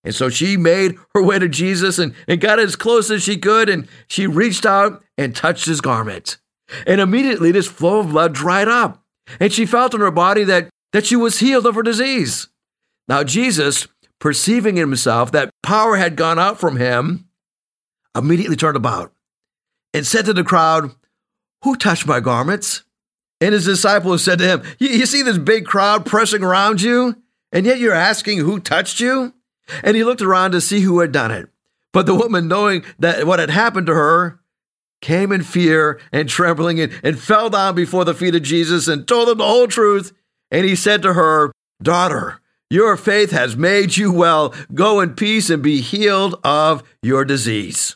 And 0.05 0.15
so 0.15 0.29
she 0.29 0.55
made 0.55 0.95
her 1.13 1.21
way 1.21 1.39
to 1.39 1.49
Jesus 1.49 1.99
and, 1.99 2.13
and 2.27 2.39
got 2.39 2.59
as 2.59 2.75
close 2.75 3.11
as 3.11 3.23
she 3.23 3.37
could, 3.37 3.69
and 3.69 3.87
she 4.07 4.27
reached 4.27 4.65
out 4.65 5.03
and 5.17 5.35
touched 5.35 5.65
his 5.65 5.81
garment. 5.81 6.37
And 6.87 7.01
immediately 7.01 7.51
this 7.51 7.67
flow 7.67 7.99
of 7.99 8.09
blood 8.09 8.33
dried 8.33 8.67
up, 8.67 9.03
and 9.39 9.51
she 9.51 9.65
felt 9.65 9.93
in 9.93 10.01
her 10.01 10.11
body 10.11 10.43
that, 10.45 10.69
that 10.93 11.05
she 11.05 11.15
was 11.15 11.39
healed 11.39 11.65
of 11.65 11.75
her 11.75 11.83
disease. 11.83 12.47
Now, 13.07 13.23
Jesus, 13.23 13.87
perceiving 14.19 14.77
in 14.77 14.87
himself 14.87 15.31
that 15.33 15.49
power 15.61 15.97
had 15.97 16.15
gone 16.15 16.39
out 16.39 16.59
from 16.59 16.77
him, 16.77 17.27
immediately 18.15 18.55
turned 18.55 18.77
about 18.77 19.11
and 19.93 20.07
said 20.07 20.25
to 20.25 20.33
the 20.33 20.43
crowd, 20.43 20.91
Who 21.63 21.75
touched 21.75 22.05
my 22.05 22.19
garments? 22.19 22.83
And 23.41 23.53
his 23.53 23.65
disciples 23.65 24.23
said 24.23 24.39
to 24.39 24.47
him, 24.47 24.63
You 24.79 25.05
see 25.05 25.21
this 25.21 25.37
big 25.37 25.65
crowd 25.65 26.05
pressing 26.05 26.43
around 26.43 26.81
you, 26.81 27.21
and 27.51 27.65
yet 27.65 27.79
you're 27.79 27.93
asking 27.93 28.39
who 28.39 28.59
touched 28.59 28.99
you? 28.99 29.33
And 29.83 29.95
he 29.95 30.03
looked 30.03 30.21
around 30.21 30.51
to 30.51 30.61
see 30.61 30.81
who 30.81 30.99
had 30.99 31.11
done 31.11 31.31
it. 31.31 31.49
But 31.91 32.05
the 32.05 32.15
woman, 32.15 32.47
knowing 32.47 32.83
that 32.99 33.25
what 33.25 33.39
had 33.39 33.49
happened 33.49 33.87
to 33.87 33.93
her, 33.93 34.39
came 35.01 35.31
in 35.31 35.43
fear 35.43 35.99
and 36.11 36.27
trembling 36.27 36.79
and, 36.79 36.91
and 37.03 37.19
fell 37.19 37.49
down 37.49 37.75
before 37.75 38.05
the 38.05 38.13
feet 38.13 38.35
of 38.35 38.41
Jesus 38.43 38.87
and 38.87 39.07
told 39.07 39.29
him 39.29 39.37
the 39.37 39.45
whole 39.45 39.67
truth. 39.67 40.13
And 40.51 40.65
he 40.65 40.75
said 40.75 41.01
to 41.01 41.13
her, 41.13 41.51
Daughter, 41.81 42.41
your 42.69 42.97
faith 42.97 43.31
has 43.31 43.55
made 43.55 43.97
you 43.97 44.11
well. 44.11 44.53
Go 44.73 45.01
in 45.01 45.15
peace 45.15 45.49
and 45.49 45.61
be 45.61 45.81
healed 45.81 46.39
of 46.43 46.83
your 47.01 47.23
disease. 47.23 47.95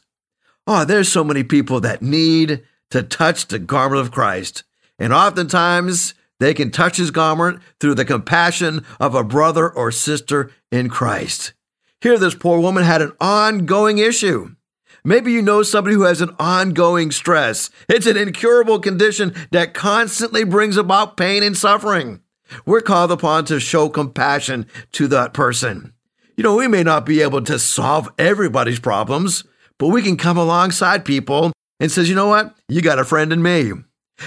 Oh, 0.68 0.86
there's 0.86 1.12
so 1.12 1.24
many 1.24 1.44
people 1.44 1.80
that 1.82 2.02
need 2.02 2.64
to 2.92 3.04
touch 3.04 3.48
the 3.48 3.60
garment 3.60 4.02
of 4.02 4.12
Christ. 4.12 4.64
And 4.98 5.14
oftentimes, 5.14 6.14
they 6.40 6.54
can 6.54 6.72
touch 6.72 6.98
his 6.98 7.12
garment 7.12 7.62
through 7.80 7.96
the 7.96 8.06
compassion 8.06 8.86
of 9.00 9.16
a 9.16 9.24
brother 9.24 9.70
or 9.70 9.92
sister 9.92 10.52
in 10.72 10.90
Christ. 10.90 11.54
Here, 12.02 12.18
this 12.18 12.36
poor 12.36 12.60
woman 12.60 12.84
had 12.84 13.02
an 13.02 13.12
ongoing 13.20 13.98
issue. 13.98 14.56
Maybe 15.04 15.32
you 15.32 15.42
know 15.42 15.64
somebody 15.64 15.96
who 15.96 16.04
has 16.04 16.22
an 16.22 16.36
ongoing 16.40 17.12
stress. 17.12 17.70
It's 17.88 18.06
an 18.06 18.18
incurable 18.18 18.80
condition 18.80 19.34
that 19.52 19.74
constantly 19.74 20.44
brings 20.44 20.78
about 20.78 21.18
pain 21.18 21.44
and 21.44 21.58
suffering. 21.58 22.22
We're 22.66 22.82
called 22.82 23.12
upon 23.12 23.46
to 23.46 23.60
show 23.60 23.90
compassion 23.90 24.66
to 24.94 25.08
that 25.08 25.34
person. 25.34 25.94
You 26.36 26.44
know, 26.44 26.56
we 26.56 26.68
may 26.68 26.84
not 26.84 27.06
be 27.06 27.22
able 27.22 27.42
to 27.44 27.60
solve 27.60 28.10
everybody's 28.18 28.80
problems, 28.80 29.44
but 29.78 29.88
we 29.88 30.02
can 30.02 30.18
come 30.18 30.38
alongside 30.38 31.06
people 31.06 31.52
and 31.80 31.92
says, 31.92 32.10
you 32.10 32.16
know 32.16 32.28
what? 32.28 32.56
You 32.68 32.82
got 32.82 33.00
a 33.00 33.06
friend 33.06 33.32
in 33.32 33.42
me. 33.42 33.72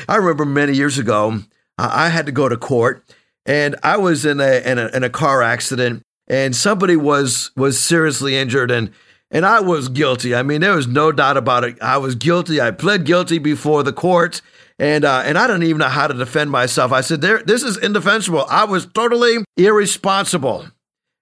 I 0.09 0.16
remember 0.16 0.44
many 0.44 0.75
years 0.75 0.99
ago, 0.99 1.40
I 1.78 2.09
had 2.09 2.26
to 2.26 2.32
go 2.32 2.49
to 2.49 2.56
court, 2.56 3.04
and 3.47 3.76
I 3.82 3.97
was 3.97 4.25
in 4.25 4.40
a 4.40 4.61
in 4.64 4.78
a, 4.78 4.87
in 4.88 5.04
a 5.04 5.11
car 5.11 5.42
accident, 5.42 6.02
and 6.28 6.54
somebody 6.54 6.97
was 6.97 7.50
was 7.56 7.78
seriously 7.80 8.37
injured, 8.37 8.71
and 8.71 8.90
and 9.30 9.44
I 9.44 9.61
was 9.61 9.88
guilty. 9.88 10.35
I 10.35 10.42
mean, 10.42 10.61
there 10.61 10.76
was 10.76 10.87
no 10.87 11.12
doubt 11.12 11.37
about 11.37 11.64
it. 11.64 11.80
I 11.82 11.97
was 11.99 12.14
guilty. 12.14 12.61
I 12.61 12.71
pled 12.71 13.04
guilty 13.04 13.38
before 13.38 13.82
the 13.82 13.92
court, 13.92 14.42
and 14.78 15.04
uh, 15.04 15.23
and 15.25 15.38
I 15.38 15.47
don't 15.47 15.62
even 15.62 15.78
know 15.78 15.88
how 15.88 16.06
to 16.06 16.14
defend 16.14 16.50
myself. 16.50 16.92
I 16.92 17.00
said, 17.00 17.21
"There, 17.21 17.42
this 17.42 17.62
is 17.62 17.76
indefensible. 17.76 18.47
I 18.49 18.64
was 18.64 18.87
totally 18.87 19.44
irresponsible." 19.56 20.66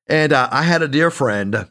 And 0.06 0.32
uh, 0.32 0.49
I 0.50 0.64
had 0.64 0.82
a 0.82 0.88
dear 0.88 1.10
friend. 1.10 1.68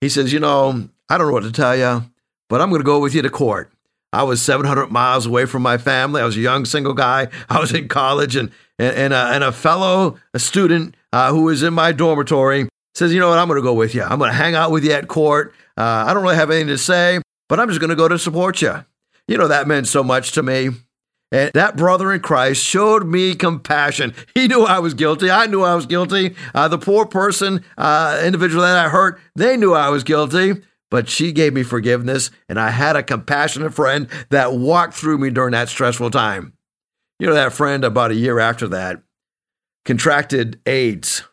He 0.00 0.08
says, 0.08 0.32
"You 0.32 0.40
know, 0.40 0.88
I 1.08 1.18
don't 1.18 1.28
know 1.28 1.32
what 1.32 1.44
to 1.44 1.52
tell 1.52 1.76
you, 1.76 2.04
but 2.48 2.60
I'm 2.60 2.70
going 2.70 2.80
to 2.80 2.86
go 2.86 2.98
with 2.98 3.14
you 3.14 3.22
to 3.22 3.30
court." 3.30 3.70
I 4.16 4.22
was 4.22 4.40
700 4.40 4.90
miles 4.90 5.26
away 5.26 5.44
from 5.44 5.60
my 5.60 5.76
family. 5.76 6.22
I 6.22 6.24
was 6.24 6.38
a 6.38 6.40
young 6.40 6.64
single 6.64 6.94
guy. 6.94 7.28
I 7.50 7.60
was 7.60 7.74
in 7.74 7.86
college, 7.86 8.34
and 8.34 8.50
and, 8.78 8.96
and, 8.96 9.12
a, 9.12 9.16
and 9.16 9.44
a 9.44 9.52
fellow 9.52 10.16
a 10.32 10.38
student 10.38 10.96
uh, 11.12 11.30
who 11.32 11.42
was 11.42 11.62
in 11.62 11.74
my 11.74 11.92
dormitory 11.92 12.66
says, 12.94 13.12
"You 13.12 13.20
know 13.20 13.28
what? 13.28 13.38
I'm 13.38 13.46
going 13.46 13.60
to 13.60 13.62
go 13.62 13.74
with 13.74 13.94
you. 13.94 14.02
I'm 14.02 14.18
going 14.18 14.30
to 14.30 14.36
hang 14.36 14.54
out 14.54 14.70
with 14.70 14.84
you 14.84 14.92
at 14.92 15.06
court. 15.06 15.54
Uh, 15.76 16.04
I 16.06 16.14
don't 16.14 16.22
really 16.22 16.36
have 16.36 16.50
anything 16.50 16.68
to 16.68 16.78
say, 16.78 17.20
but 17.50 17.60
I'm 17.60 17.68
just 17.68 17.78
going 17.78 17.90
to 17.90 17.96
go 17.96 18.08
to 18.08 18.18
support 18.18 18.62
you." 18.62 18.86
You 19.28 19.36
know 19.36 19.48
that 19.48 19.68
meant 19.68 19.86
so 19.86 20.02
much 20.02 20.32
to 20.32 20.42
me. 20.42 20.70
And 21.30 21.50
that 21.52 21.76
brother 21.76 22.10
in 22.12 22.20
Christ 22.20 22.64
showed 22.64 23.04
me 23.04 23.34
compassion. 23.34 24.14
He 24.34 24.48
knew 24.48 24.62
I 24.62 24.78
was 24.78 24.94
guilty. 24.94 25.30
I 25.30 25.46
knew 25.46 25.62
I 25.62 25.74
was 25.74 25.84
guilty. 25.84 26.36
Uh, 26.54 26.68
the 26.68 26.78
poor 26.78 27.04
person, 27.04 27.64
uh, 27.76 28.22
individual 28.24 28.62
that 28.62 28.78
I 28.78 28.88
hurt, 28.88 29.20
they 29.34 29.56
knew 29.56 29.74
I 29.74 29.90
was 29.90 30.04
guilty 30.04 30.62
but 30.96 31.10
she 31.10 31.30
gave 31.30 31.52
me 31.52 31.62
forgiveness, 31.62 32.30
and 32.48 32.58
I 32.58 32.70
had 32.70 32.96
a 32.96 33.02
compassionate 33.02 33.74
friend 33.74 34.08
that 34.30 34.54
walked 34.54 34.94
through 34.94 35.18
me 35.18 35.28
during 35.28 35.52
that 35.52 35.68
stressful 35.68 36.10
time. 36.10 36.54
You 37.18 37.26
know, 37.26 37.34
that 37.34 37.52
friend, 37.52 37.84
about 37.84 38.12
a 38.12 38.14
year 38.14 38.38
after 38.38 38.66
that, 38.68 39.02
contracted 39.84 40.58
AIDS. 40.64 41.24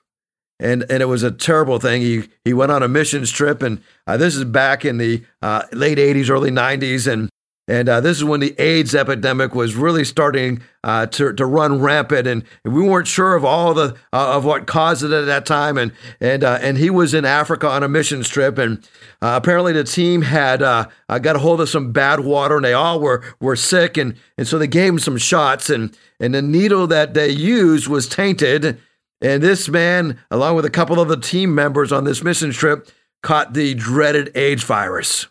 And, 0.60 0.84
and 0.90 1.02
it 1.02 1.06
was 1.06 1.24
a 1.24 1.32
terrible 1.32 1.80
thing. 1.80 2.02
He, 2.02 2.24
he 2.44 2.54
went 2.54 2.74
on 2.74 2.84
a 2.84 2.90
missions 2.90 3.32
trip, 3.32 3.62
and 3.62 3.82
uh, 4.06 4.18
this 4.18 4.36
is 4.36 4.44
back 4.44 4.84
in 4.84 4.98
the 4.98 5.24
uh, 5.42 5.64
late 5.72 5.98
80s, 5.98 6.30
early 6.30 6.52
90s. 6.52 7.10
And 7.10 7.30
and 7.68 7.88
uh, 7.88 8.02
this 8.02 8.18
is 8.18 8.26
when 8.26 8.42
the 8.42 8.60
AIDS 8.60 8.94
epidemic 8.94 9.56
was 9.56 9.74
really 9.76 10.04
starting 10.04 10.62
uh, 10.84 11.06
to, 11.06 11.32
to 11.32 11.46
run 11.46 11.80
rampant, 11.80 12.28
and 12.28 12.44
we 12.66 12.82
weren't 12.82 13.08
sure 13.08 13.36
of 13.36 13.46
all 13.46 13.74
the 13.74 13.96
uh, 14.12 14.36
of 14.36 14.44
what 14.44 14.68
caused 14.68 15.02
it 15.02 15.14
at 15.14 15.26
that 15.28 15.46
time. 15.46 15.78
And 15.78 15.94
and 16.20 16.44
uh, 16.44 16.60
and 16.62 16.78
he 16.78 16.90
was 16.90 17.14
in 17.14 17.24
Africa 17.24 17.68
on 17.70 17.82
a 17.82 17.88
mission 17.88 18.22
trip, 18.22 18.58
and 18.58 18.80
uh, 19.22 19.40
apparently 19.42 19.72
the 19.72 19.86
team 19.86 20.24
had 20.24 20.62
uh, 20.62 20.88
got 21.08 21.38
a 21.38 21.40
hold 21.40 21.62
of 21.62 21.70
some 21.70 21.94
bad 21.94 22.20
water, 22.20 22.58
and 22.58 22.66
they 22.66 22.74
all 22.74 23.00
were 23.00 23.24
were 23.40 23.56
sick, 23.56 23.96
and 23.96 24.16
and 24.38 24.46
so 24.46 24.60
they 24.60 24.68
gave 24.68 24.92
him 24.92 25.00
some 25.00 25.18
shots, 25.18 25.70
and 25.70 25.98
and 26.20 26.34
the 26.34 26.42
needle 26.42 26.86
that 26.88 27.14
they 27.14 27.30
used 27.30 27.88
was 27.88 28.10
tainted, 28.10 28.78
And 29.22 29.42
this 29.42 29.70
man, 29.70 30.20
along 30.30 30.58
with 30.58 30.66
a 30.66 30.70
couple 30.70 31.00
of 31.00 31.08
the 31.08 31.18
team 31.18 31.56
members 31.56 31.94
on 31.94 32.04
this 32.04 32.24
mission 32.24 32.52
trip, 32.52 32.90
caught 33.22 33.54
the 33.54 33.74
dreaded 33.74 34.36
AIDS 34.36 34.64
virus. 34.64 35.28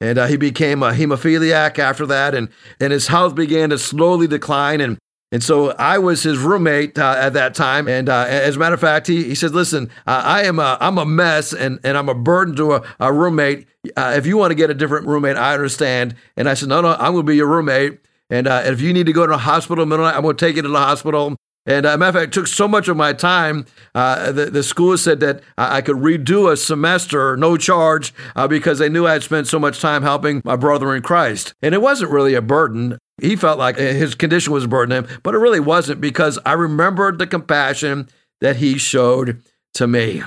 And 0.00 0.18
uh, 0.18 0.26
he 0.26 0.36
became 0.36 0.82
a 0.82 0.90
hemophiliac 0.90 1.78
after 1.78 2.04
that, 2.06 2.34
and, 2.34 2.50
and 2.80 2.92
his 2.92 3.06
health 3.06 3.34
began 3.34 3.70
to 3.70 3.78
slowly 3.78 4.26
decline. 4.26 4.82
And, 4.82 4.98
and 5.32 5.42
so 5.42 5.70
I 5.72 5.98
was 5.98 6.22
his 6.22 6.38
roommate 6.38 6.98
uh, 6.98 7.16
at 7.18 7.32
that 7.32 7.54
time. 7.54 7.88
And 7.88 8.08
uh, 8.08 8.26
as 8.28 8.56
a 8.56 8.58
matter 8.58 8.74
of 8.74 8.80
fact, 8.80 9.06
he, 9.06 9.24
he 9.24 9.34
said, 9.34 9.52
Listen, 9.52 9.90
I 10.06 10.44
am 10.44 10.58
a, 10.58 10.76
I'm 10.80 10.98
a 10.98 11.06
mess 11.06 11.54
and, 11.54 11.80
and 11.82 11.96
I'm 11.96 12.10
a 12.10 12.14
burden 12.14 12.54
to 12.56 12.74
a, 12.74 12.82
a 13.00 13.12
roommate. 13.12 13.66
Uh, 13.96 14.14
if 14.16 14.26
you 14.26 14.36
want 14.36 14.50
to 14.50 14.54
get 14.54 14.68
a 14.68 14.74
different 14.74 15.06
roommate, 15.06 15.36
I 15.36 15.54
understand. 15.54 16.14
And 16.36 16.48
I 16.48 16.54
said, 16.54 16.68
No, 16.68 16.82
no, 16.82 16.92
I'm 16.94 17.12
going 17.12 17.24
to 17.24 17.30
be 17.30 17.36
your 17.36 17.48
roommate. 17.48 18.00
And 18.28 18.46
uh, 18.46 18.62
if 18.66 18.80
you 18.80 18.92
need 18.92 19.06
to 19.06 19.12
go 19.12 19.26
to 19.26 19.34
a 19.34 19.38
hospital 19.38 19.86
the 19.86 19.96
I'm 19.96 20.22
going 20.22 20.36
to 20.36 20.46
take 20.46 20.56
you 20.56 20.62
to 20.62 20.68
the 20.68 20.78
hospital. 20.78 21.36
And 21.66 21.84
uh, 21.84 21.96
matter 21.96 22.08
of 22.10 22.22
fact, 22.22 22.28
it 22.28 22.32
took 22.32 22.46
so 22.46 22.68
much 22.68 22.86
of 22.86 22.96
my 22.96 23.12
time. 23.12 23.66
Uh, 23.94 24.30
the, 24.30 24.46
the 24.46 24.62
school 24.62 24.96
said 24.96 25.18
that 25.20 25.42
I 25.58 25.82
could 25.82 25.96
redo 25.96 26.50
a 26.50 26.56
semester, 26.56 27.36
no 27.36 27.56
charge, 27.56 28.14
uh, 28.36 28.46
because 28.46 28.78
they 28.78 28.88
knew 28.88 29.06
I 29.06 29.14
had 29.14 29.24
spent 29.24 29.48
so 29.48 29.58
much 29.58 29.80
time 29.80 30.02
helping 30.02 30.42
my 30.44 30.54
brother 30.54 30.94
in 30.94 31.02
Christ. 31.02 31.54
And 31.60 31.74
it 31.74 31.82
wasn't 31.82 32.12
really 32.12 32.34
a 32.34 32.42
burden. 32.42 32.98
He 33.20 33.34
felt 33.34 33.58
like 33.58 33.76
his 33.76 34.14
condition 34.14 34.52
was 34.52 34.64
a 34.64 34.68
burden 34.68 34.90
to 34.90 35.08
him, 35.08 35.20
but 35.22 35.34
it 35.34 35.38
really 35.38 35.60
wasn't 35.60 36.00
because 36.00 36.38
I 36.46 36.52
remembered 36.52 37.18
the 37.18 37.26
compassion 37.26 38.08
that 38.40 38.56
he 38.56 38.78
showed 38.78 39.42
to 39.74 39.86
me. 39.86 40.22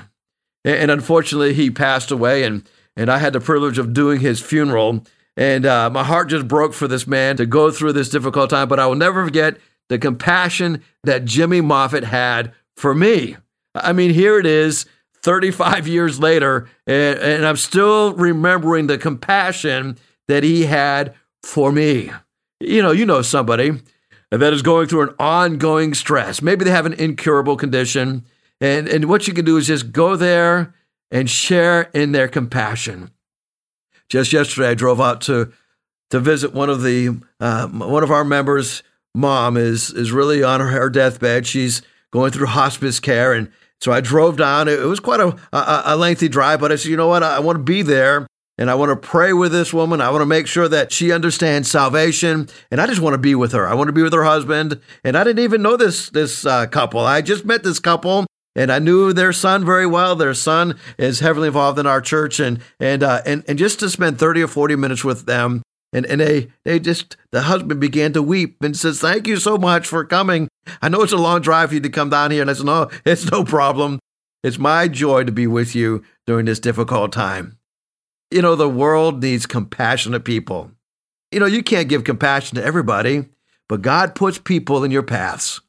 And, 0.65 0.75
and 0.75 0.91
unfortunately, 0.91 1.53
he 1.53 1.71
passed 1.71 2.11
away, 2.11 2.43
and, 2.43 2.67
and 2.97 3.09
I 3.09 3.19
had 3.19 3.33
the 3.33 3.39
privilege 3.39 3.77
of 3.77 3.93
doing 3.93 4.19
his 4.19 4.41
funeral. 4.41 5.05
And 5.37 5.65
uh, 5.65 5.89
my 5.89 6.03
heart 6.03 6.29
just 6.29 6.49
broke 6.49 6.73
for 6.73 6.87
this 6.87 7.07
man 7.07 7.37
to 7.37 7.45
go 7.45 7.71
through 7.71 7.93
this 7.93 8.09
difficult 8.09 8.49
time, 8.49 8.67
but 8.67 8.79
I 8.79 8.87
will 8.87 8.95
never 8.95 9.23
forget 9.23 9.57
the 9.89 9.99
compassion 9.99 10.83
that 11.03 11.25
Jimmy 11.25 11.61
Moffatt 11.61 12.03
had 12.03 12.53
for 12.75 12.95
me. 12.95 13.35
I 13.75 13.91
mean, 13.93 14.13
here 14.13 14.39
it 14.39 14.45
is 14.45 14.85
35 15.21 15.87
years 15.87 16.19
later, 16.19 16.69
and, 16.87 17.19
and, 17.19 17.45
I'm 17.45 17.57
still 17.57 18.13
remembering 18.13 18.87
the 18.87 18.97
compassion 18.97 19.97
that 20.29 20.43
he 20.43 20.65
had 20.65 21.13
for 21.43 21.71
me. 21.71 22.09
You 22.61 22.81
know, 22.81 22.91
you 22.91 23.05
know 23.05 23.21
somebody 23.21 23.81
that 24.31 24.53
is 24.53 24.61
going 24.61 24.87
through 24.87 25.09
an 25.09 25.15
ongoing 25.19 25.93
stress. 25.93 26.41
Maybe 26.41 26.63
they 26.63 26.71
have 26.71 26.85
an 26.85 26.93
incurable 26.93 27.57
condition, 27.57 28.25
and, 28.61 28.87
and 28.87 29.05
what 29.05 29.27
you 29.27 29.33
can 29.33 29.43
do 29.43 29.57
is 29.57 29.67
just 29.67 29.91
go 29.91 30.15
there 30.15 30.73
and 31.11 31.29
share 31.29 31.83
in 31.93 32.13
their 32.13 32.27
compassion. 32.27 33.11
Just 34.07 34.31
yesterday, 34.31 34.69
I 34.69 34.73
drove 34.73 35.01
out 35.01 35.21
to 35.21 35.51
to 36.09 36.19
visit 36.19 36.53
one 36.53 36.69
of 36.69 36.81
the 36.81 37.19
uh, 37.39 37.67
one 37.67 38.03
of 38.03 38.11
our 38.11 38.23
members 38.23 38.83
mom 39.15 39.57
is 39.57 39.91
is 39.91 40.11
really 40.11 40.43
on 40.43 40.59
her 40.59 40.89
deathbed. 40.89 41.45
She's 41.45 41.81
going 42.11 42.31
through 42.31 42.47
hospice 42.47 42.99
care, 42.99 43.33
and 43.33 43.51
so 43.81 43.91
I 43.91 44.01
drove 44.01 44.37
down. 44.37 44.67
It, 44.67 44.79
was 44.79 44.99
quite 44.99 45.19
a, 45.19 45.35
a, 45.53 45.81
a 45.85 45.95
lengthy 45.95 46.27
drive, 46.27 46.59
but 46.59 46.71
I 46.71 46.75
said, 46.75 46.89
you 46.89 46.97
know 46.97 47.07
what? 47.07 47.23
I, 47.23 47.37
I 47.37 47.39
want 47.39 47.57
to 47.57 47.63
be 47.63 47.81
there. 47.81 48.27
And 48.57 48.69
I 48.69 48.75
want 48.75 48.89
to 48.89 49.07
pray 49.07 49.31
with 49.31 49.53
this 49.53 49.73
woman. 49.73 50.01
I 50.01 50.09
want 50.09 50.21
to 50.21 50.25
make 50.25 50.45
sure 50.45 50.67
that 50.67 50.91
she 50.91 51.13
understands 51.13 51.71
salvation. 51.71 52.49
And 52.69 52.81
I 52.81 52.87
just 52.87 52.99
want 52.99 53.13
to 53.13 53.17
be 53.17 53.33
with 53.33 53.53
her. 53.53 53.65
I 53.65 53.73
want 53.73 53.87
to 53.87 53.93
be 53.93 54.01
with 54.01 54.11
her 54.11 54.25
husband. 54.25 54.81
And 55.01 55.15
I 55.15 55.23
didn't 55.23 55.45
even 55.45 55.61
know 55.61 55.77
this 55.77 56.09
this 56.09 56.45
uh, 56.45 56.67
couple. 56.67 56.99
I 56.99 57.21
just 57.21 57.45
met 57.45 57.63
this 57.63 57.79
couple, 57.79 58.25
and 58.57 58.69
I 58.69 58.79
knew 58.79 59.13
their 59.13 59.31
son 59.31 59.65
very 59.65 59.87
well. 59.87 60.17
Their 60.17 60.33
son 60.33 60.77
is 60.97 61.21
heavily 61.21 61.47
involved 61.47 61.79
in 61.79 61.87
our 61.87 62.01
church, 62.01 62.41
and 62.41 62.59
and 62.81 63.01
uh, 63.01 63.21
and 63.25 63.45
and 63.47 63.57
just 63.57 63.79
to 63.79 63.89
spend 63.89 64.19
thirty 64.19 64.41
or 64.41 64.47
forty 64.49 64.75
minutes 64.75 65.05
with 65.05 65.25
them 65.25 65.61
and, 65.91 66.05
and 66.05 66.21
they, 66.21 66.51
they 66.63 66.79
just, 66.79 67.17
the 67.31 67.41
husband 67.41 67.79
began 67.79 68.13
to 68.13 68.21
weep 68.21 68.63
and 68.63 68.77
says, 68.77 68.99
Thank 68.99 69.27
you 69.27 69.37
so 69.37 69.57
much 69.57 69.87
for 69.87 70.05
coming. 70.05 70.47
I 70.81 70.89
know 70.89 71.01
it's 71.01 71.13
a 71.13 71.17
long 71.17 71.41
drive 71.41 71.69
for 71.69 71.75
you 71.75 71.81
to 71.81 71.89
come 71.89 72.09
down 72.09 72.31
here. 72.31 72.41
And 72.41 72.49
I 72.49 72.53
said, 72.53 72.65
No, 72.65 72.89
it's 73.05 73.31
no 73.31 73.43
problem. 73.43 73.99
It's 74.43 74.59
my 74.59 74.87
joy 74.87 75.23
to 75.23 75.31
be 75.31 75.47
with 75.47 75.75
you 75.75 76.03
during 76.25 76.45
this 76.45 76.59
difficult 76.59 77.11
time. 77.11 77.57
You 78.31 78.41
know, 78.41 78.55
the 78.55 78.69
world 78.69 79.21
needs 79.21 79.45
compassionate 79.45 80.23
people. 80.23 80.71
You 81.31 81.39
know, 81.39 81.45
you 81.45 81.63
can't 81.63 81.89
give 81.89 82.03
compassion 82.03 82.55
to 82.55 82.63
everybody, 82.63 83.25
but 83.67 83.81
God 83.81 84.15
puts 84.15 84.37
people 84.37 84.83
in 84.83 84.91
your 84.91 85.03
paths. 85.03 85.61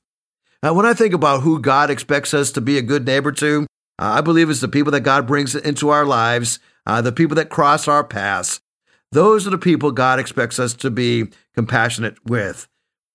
Now, 0.62 0.74
when 0.74 0.86
I 0.86 0.94
think 0.94 1.14
about 1.14 1.42
who 1.42 1.60
God 1.60 1.90
expects 1.90 2.34
us 2.34 2.52
to 2.52 2.60
be 2.60 2.76
a 2.76 2.82
good 2.82 3.06
neighbor 3.06 3.32
to, 3.32 3.66
I 3.98 4.20
believe 4.20 4.50
it's 4.50 4.60
the 4.60 4.68
people 4.68 4.92
that 4.92 5.00
God 5.00 5.26
brings 5.26 5.54
into 5.54 5.88
our 5.88 6.04
lives, 6.04 6.58
uh, 6.86 7.02
the 7.02 7.12
people 7.12 7.36
that 7.36 7.50
cross 7.50 7.88
our 7.88 8.04
paths. 8.04 8.60
Those 9.12 9.46
are 9.46 9.50
the 9.50 9.58
people 9.58 9.90
God 9.90 10.18
expects 10.18 10.58
us 10.58 10.74
to 10.74 10.90
be 10.90 11.28
compassionate 11.54 12.16
with. 12.24 12.68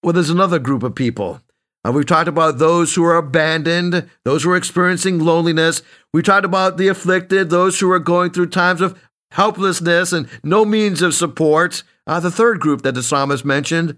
Well, 0.04 0.14
there's 0.14 0.30
another 0.30 0.60
group 0.60 0.84
of 0.84 0.94
people. 0.94 1.42
Uh, 1.86 1.92
we've 1.92 2.06
talked 2.06 2.28
about 2.28 2.58
those 2.58 2.96
who 2.96 3.04
are 3.04 3.16
abandoned, 3.16 4.10
those 4.24 4.44
who 4.44 4.52
are 4.52 4.58
experiencing 4.58 5.20
loneliness. 5.20 5.82
We 6.14 6.22
talked 6.22 6.46
about 6.46 6.78
the 6.78 6.88
afflicted, 6.88 7.50
those 7.50 7.80
who 7.80 7.92
are 7.92 8.00
going 8.00 8.32
through 8.32 8.48
times 8.48 8.82
of 8.82 9.00
helplessness 9.32 10.12
and 10.12 10.28
no 10.44 10.66
means 10.66 11.02
of 11.02 11.14
support. 11.14 11.84
Uh, 12.08 12.20
the 12.20 12.32
third 12.32 12.60
group 12.60 12.82
that 12.82 12.94
the 12.94 13.04
psalmist 13.04 13.46
mentioned 13.46 13.98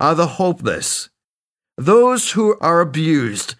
are 0.00 0.14
the 0.14 0.26
hopeless, 0.26 1.10
those 1.76 2.32
who 2.32 2.56
are 2.60 2.80
abused, 2.80 3.54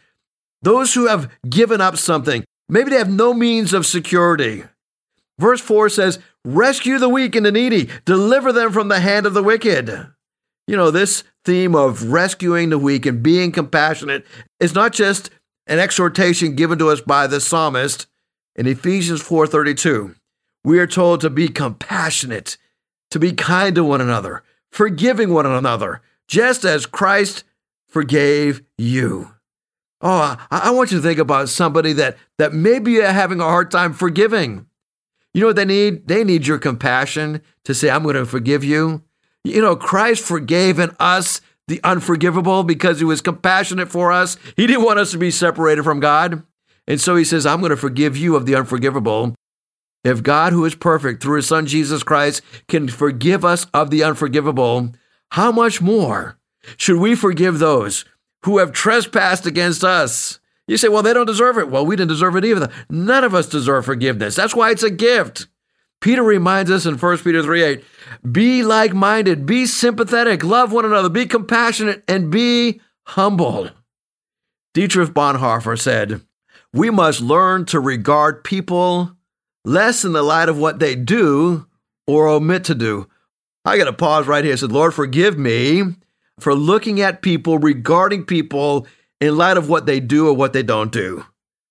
those 0.63 0.95
who 0.95 1.07
have 1.07 1.31
given 1.49 1.81
up 1.81 1.97
something. 1.97 2.45
Maybe 2.69 2.91
they 2.91 2.99
have 2.99 3.11
no 3.11 3.35
means 3.35 3.73
of 3.73 3.87
security. 3.87 4.65
Verse 5.39 5.61
4 5.61 5.89
says, 5.89 6.19
Rescue 6.45 6.99
the 6.99 7.09
weak 7.09 7.37
and 7.37 7.47
the 7.47 7.53
needy, 7.53 7.89
deliver 8.05 8.53
them 8.53 8.73
from 8.73 8.89
the 8.89 9.01
hand 9.01 9.27
of 9.27 9.35
the 9.35 9.43
wicked. 9.43 10.09
You 10.67 10.77
know, 10.77 10.91
this 10.91 11.25
theme 11.45 11.75
of 11.75 12.11
rescuing 12.11 12.71
the 12.71 12.79
weak 12.79 13.07
and 13.07 13.23
being 13.23 13.53
compassionate 13.53 14.27
is 14.61 14.75
not 14.75 14.93
just 14.93 15.31
an 15.67 15.79
exhortation 15.79 16.55
given 16.55 16.79
to 16.79 16.89
us 16.89 17.01
by 17.01 17.27
the 17.27 17.41
psalmist 17.41 18.07
in 18.57 18.67
Ephesians 18.67 19.23
4:32. 19.23 20.15
We 20.65 20.79
are 20.79 20.87
told 20.87 21.21
to 21.21 21.31
be 21.31 21.49
compassionate, 21.49 22.59
to 23.11 23.19
be 23.19 23.33
kind 23.33 23.75
to 23.77 23.85
one 23.85 24.01
another, 24.01 24.43
forgiving 24.71 25.33
one 25.33 25.47
another, 25.47 26.03
just 26.27 26.65
as 26.65 26.85
Christ 26.85 27.45
forgave 27.87 28.63
you. 28.77 29.33
Oh, 30.01 30.37
I, 30.51 30.71
want 30.71 30.93
you 30.93 30.99
to 30.99 31.03
think 31.03 31.19
about 31.19 31.49
somebody 31.49 31.93
that, 31.95 32.17
that 32.39 32.53
maybe 32.53 32.93
you're 32.93 33.11
having 33.11 33.41
a 33.41 33.45
hard 33.45 33.71
time 33.71 33.93
forgiving. 33.93 34.67
You 35.35 35.43
know 35.43 35.49
what 35.49 35.57
they 35.57 35.65
need? 35.65 36.09
They 36.09 36.25
need 36.25 36.47
your 36.47 36.59
compassion 36.59 37.43
to 37.65 37.75
say, 37.75 37.91
I'm 37.91 38.03
going 38.03 38.17
to 38.17 38.27
forgive 38.27 38.65
you. 38.65 39.03
You 39.45 39.63
know, 39.63 39.77
Christ 39.77 40.25
forgave 40.25 40.79
in 40.79 40.95
us 40.99 41.41
the 41.69 41.81
unforgivable 41.85 42.65
because 42.65 42.99
he 42.99 43.05
was 43.05 43.21
compassionate 43.21 43.91
for 43.91 44.11
us. 44.11 44.37
He 44.57 44.67
didn't 44.67 44.85
want 44.85 44.99
us 44.99 45.11
to 45.13 45.19
be 45.19 45.31
separated 45.31 45.85
from 45.85 46.01
God. 46.01 46.43
And 46.87 47.01
so 47.01 47.15
he 47.15 47.25
says, 47.25 47.45
I'm 47.45 47.61
going 47.61 47.71
to 47.71 47.77
forgive 47.77 48.17
you 48.17 48.35
of 48.35 48.47
the 48.47 48.55
unforgivable. 48.55 49.35
If 50.03 50.23
God, 50.23 50.53
who 50.53 50.65
is 50.65 50.75
perfect 50.75 51.23
through 51.23 51.37
his 51.37 51.49
son 51.49 51.67
Jesus 51.67 52.03
Christ, 52.03 52.41
can 52.69 52.89
forgive 52.89 53.45
us 53.45 53.67
of 53.75 53.91
the 53.91 54.03
unforgivable, 54.03 54.93
how 55.33 55.53
much 55.53 55.83
more 55.83 56.39
should 56.79 56.99
we 56.99 57.15
forgive 57.15 57.59
those 57.59 58.07
who 58.45 58.59
have 58.59 58.73
trespassed 58.73 59.45
against 59.45 59.85
us? 59.85 60.38
You 60.69 60.77
say, 60.77 60.89
well, 60.89 61.03
they 61.03 61.15
don't 61.15 61.27
deserve 61.27 61.57
it. 61.59 61.71
Well, 61.71 61.85
we 61.85 61.97
didn't 61.97 62.11
deserve 62.11 62.37
it 62.37 62.45
either. 62.45 62.71
None 62.91 63.25
of 63.25 63.35
us 63.35 63.49
deserve 63.49 63.87
forgiveness. 63.87 64.37
That's 64.37 64.55
why 64.55 64.71
it's 64.71 64.83
a 64.83 64.91
gift. 64.91 65.49
Peter 66.01 66.23
reminds 66.23 66.71
us 66.71 66.87
in 66.87 66.97
1 66.97 67.19
Peter 67.19 67.43
3 67.43 67.63
8, 67.63 67.85
be 68.31 68.63
like 68.63 68.95
minded, 68.95 69.47
be 69.47 69.67
sympathetic, 69.67 70.45
love 70.45 70.71
one 70.71 70.85
another, 70.85 71.09
be 71.09 71.27
compassionate, 71.27 72.05
and 72.07 72.31
be 72.31 72.81
humble. 73.05 73.71
Dietrich 74.75 75.11
Bonhoeffer 75.11 75.81
said, 75.81 76.21
We 76.73 76.91
must 76.91 77.21
learn 77.21 77.65
to 77.67 77.81
regard 77.81 78.45
people 78.45 79.17
less 79.65 80.05
in 80.05 80.13
the 80.13 80.23
light 80.23 80.49
of 80.49 80.59
what 80.59 80.79
they 80.79 80.95
do 80.95 81.67
or 82.07 82.29
omit 82.29 82.65
to 82.65 82.75
do. 82.75 83.09
I 83.65 83.77
got 83.77 83.85
to 83.85 83.93
pause 83.93 84.27
right 84.27 84.45
here 84.45 84.53
and 84.53 84.61
said, 84.61 84.71
Lord, 84.71 84.95
forgive 84.95 85.37
me 85.39 85.83
for 86.39 86.55
looking 86.55 87.01
at 87.01 87.23
people, 87.23 87.59
regarding 87.59 88.25
people 88.25 88.87
in 89.21 89.37
light 89.37 89.57
of 89.57 89.69
what 89.69 89.87
they 89.87 90.01
do 90.01 90.29
or 90.29 90.35
what 90.35 90.53
they 90.53 90.63
don't 90.63 90.93
do. 90.93 91.25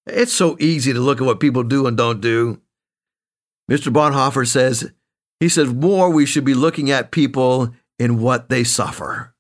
It's 0.06 0.34
so 0.34 0.58
easy 0.60 0.94
to 0.94 1.00
look 1.00 1.20
at 1.20 1.26
what 1.26 1.40
people 1.40 1.64
do 1.64 1.88
and 1.88 1.98
don't 1.98 2.22
do. 2.22 2.62
Mr. 3.70 3.92
Bonhoeffer 3.92 4.48
says, 4.48 4.92
he 5.40 5.50
says, 5.50 5.74
more 5.74 6.10
we 6.10 6.26
should 6.26 6.46
be 6.46 6.54
looking 6.54 6.90
at 6.90 7.12
people 7.12 7.74
in 8.00 8.20
what 8.20 8.50
they 8.50 8.64
suffer. 8.64 9.34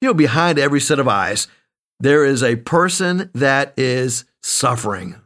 You 0.00 0.08
know, 0.08 0.14
behind 0.14 0.58
every 0.58 0.80
set 0.80 0.98
of 0.98 1.08
eyes, 1.08 1.48
there 1.98 2.24
is 2.24 2.42
a 2.42 2.56
person 2.56 3.30
that 3.34 3.72
is 3.76 4.24
suffering. 4.42 5.16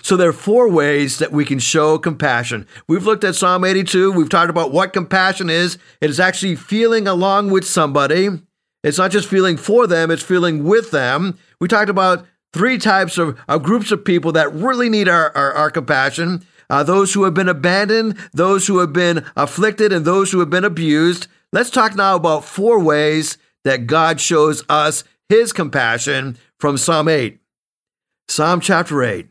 So 0.00 0.16
there 0.16 0.28
are 0.28 0.34
four 0.34 0.68
ways 0.70 1.18
that 1.18 1.32
we 1.32 1.44
can 1.44 1.58
show 1.58 1.98
compassion. 1.98 2.66
We've 2.88 3.04
looked 3.04 3.24
at 3.24 3.34
Psalm 3.34 3.64
82. 3.64 4.12
We've 4.12 4.28
talked 4.28 4.50
about 4.50 4.72
what 4.72 4.92
compassion 4.92 5.50
is. 5.50 5.76
It 6.00 6.08
is 6.08 6.18
actually 6.18 6.56
feeling 6.56 7.06
along 7.06 7.50
with 7.50 7.66
somebody. 7.66 8.28
It's 8.82 8.98
not 8.98 9.10
just 9.10 9.28
feeling 9.28 9.56
for 9.56 9.86
them, 9.86 10.10
it's 10.10 10.22
feeling 10.22 10.64
with 10.64 10.90
them. 10.90 11.38
We 11.60 11.68
talked 11.68 11.90
about 11.90 12.26
three 12.52 12.78
types 12.78 13.16
of, 13.18 13.38
of 13.48 13.62
groups 13.62 13.90
of 13.92 14.04
people 14.04 14.32
that 14.32 14.52
really 14.52 14.88
need 14.88 15.08
our, 15.08 15.34
our, 15.36 15.52
our 15.52 15.70
compassion 15.70 16.44
uh, 16.72 16.82
those 16.82 17.12
who 17.12 17.24
have 17.24 17.34
been 17.34 17.50
abandoned, 17.50 18.16
those 18.32 18.66
who 18.66 18.78
have 18.78 18.94
been 18.94 19.26
afflicted, 19.36 19.92
and 19.92 20.06
those 20.06 20.32
who 20.32 20.40
have 20.40 20.48
been 20.48 20.64
abused. 20.64 21.26
Let's 21.52 21.68
talk 21.68 21.94
now 21.94 22.16
about 22.16 22.46
four 22.46 22.80
ways 22.80 23.36
that 23.64 23.86
God 23.86 24.22
shows 24.22 24.64
us 24.70 25.04
his 25.28 25.52
compassion 25.52 26.38
from 26.58 26.78
Psalm 26.78 27.08
8. 27.08 27.38
Psalm 28.26 28.60
chapter 28.60 29.02
8. 29.02 29.28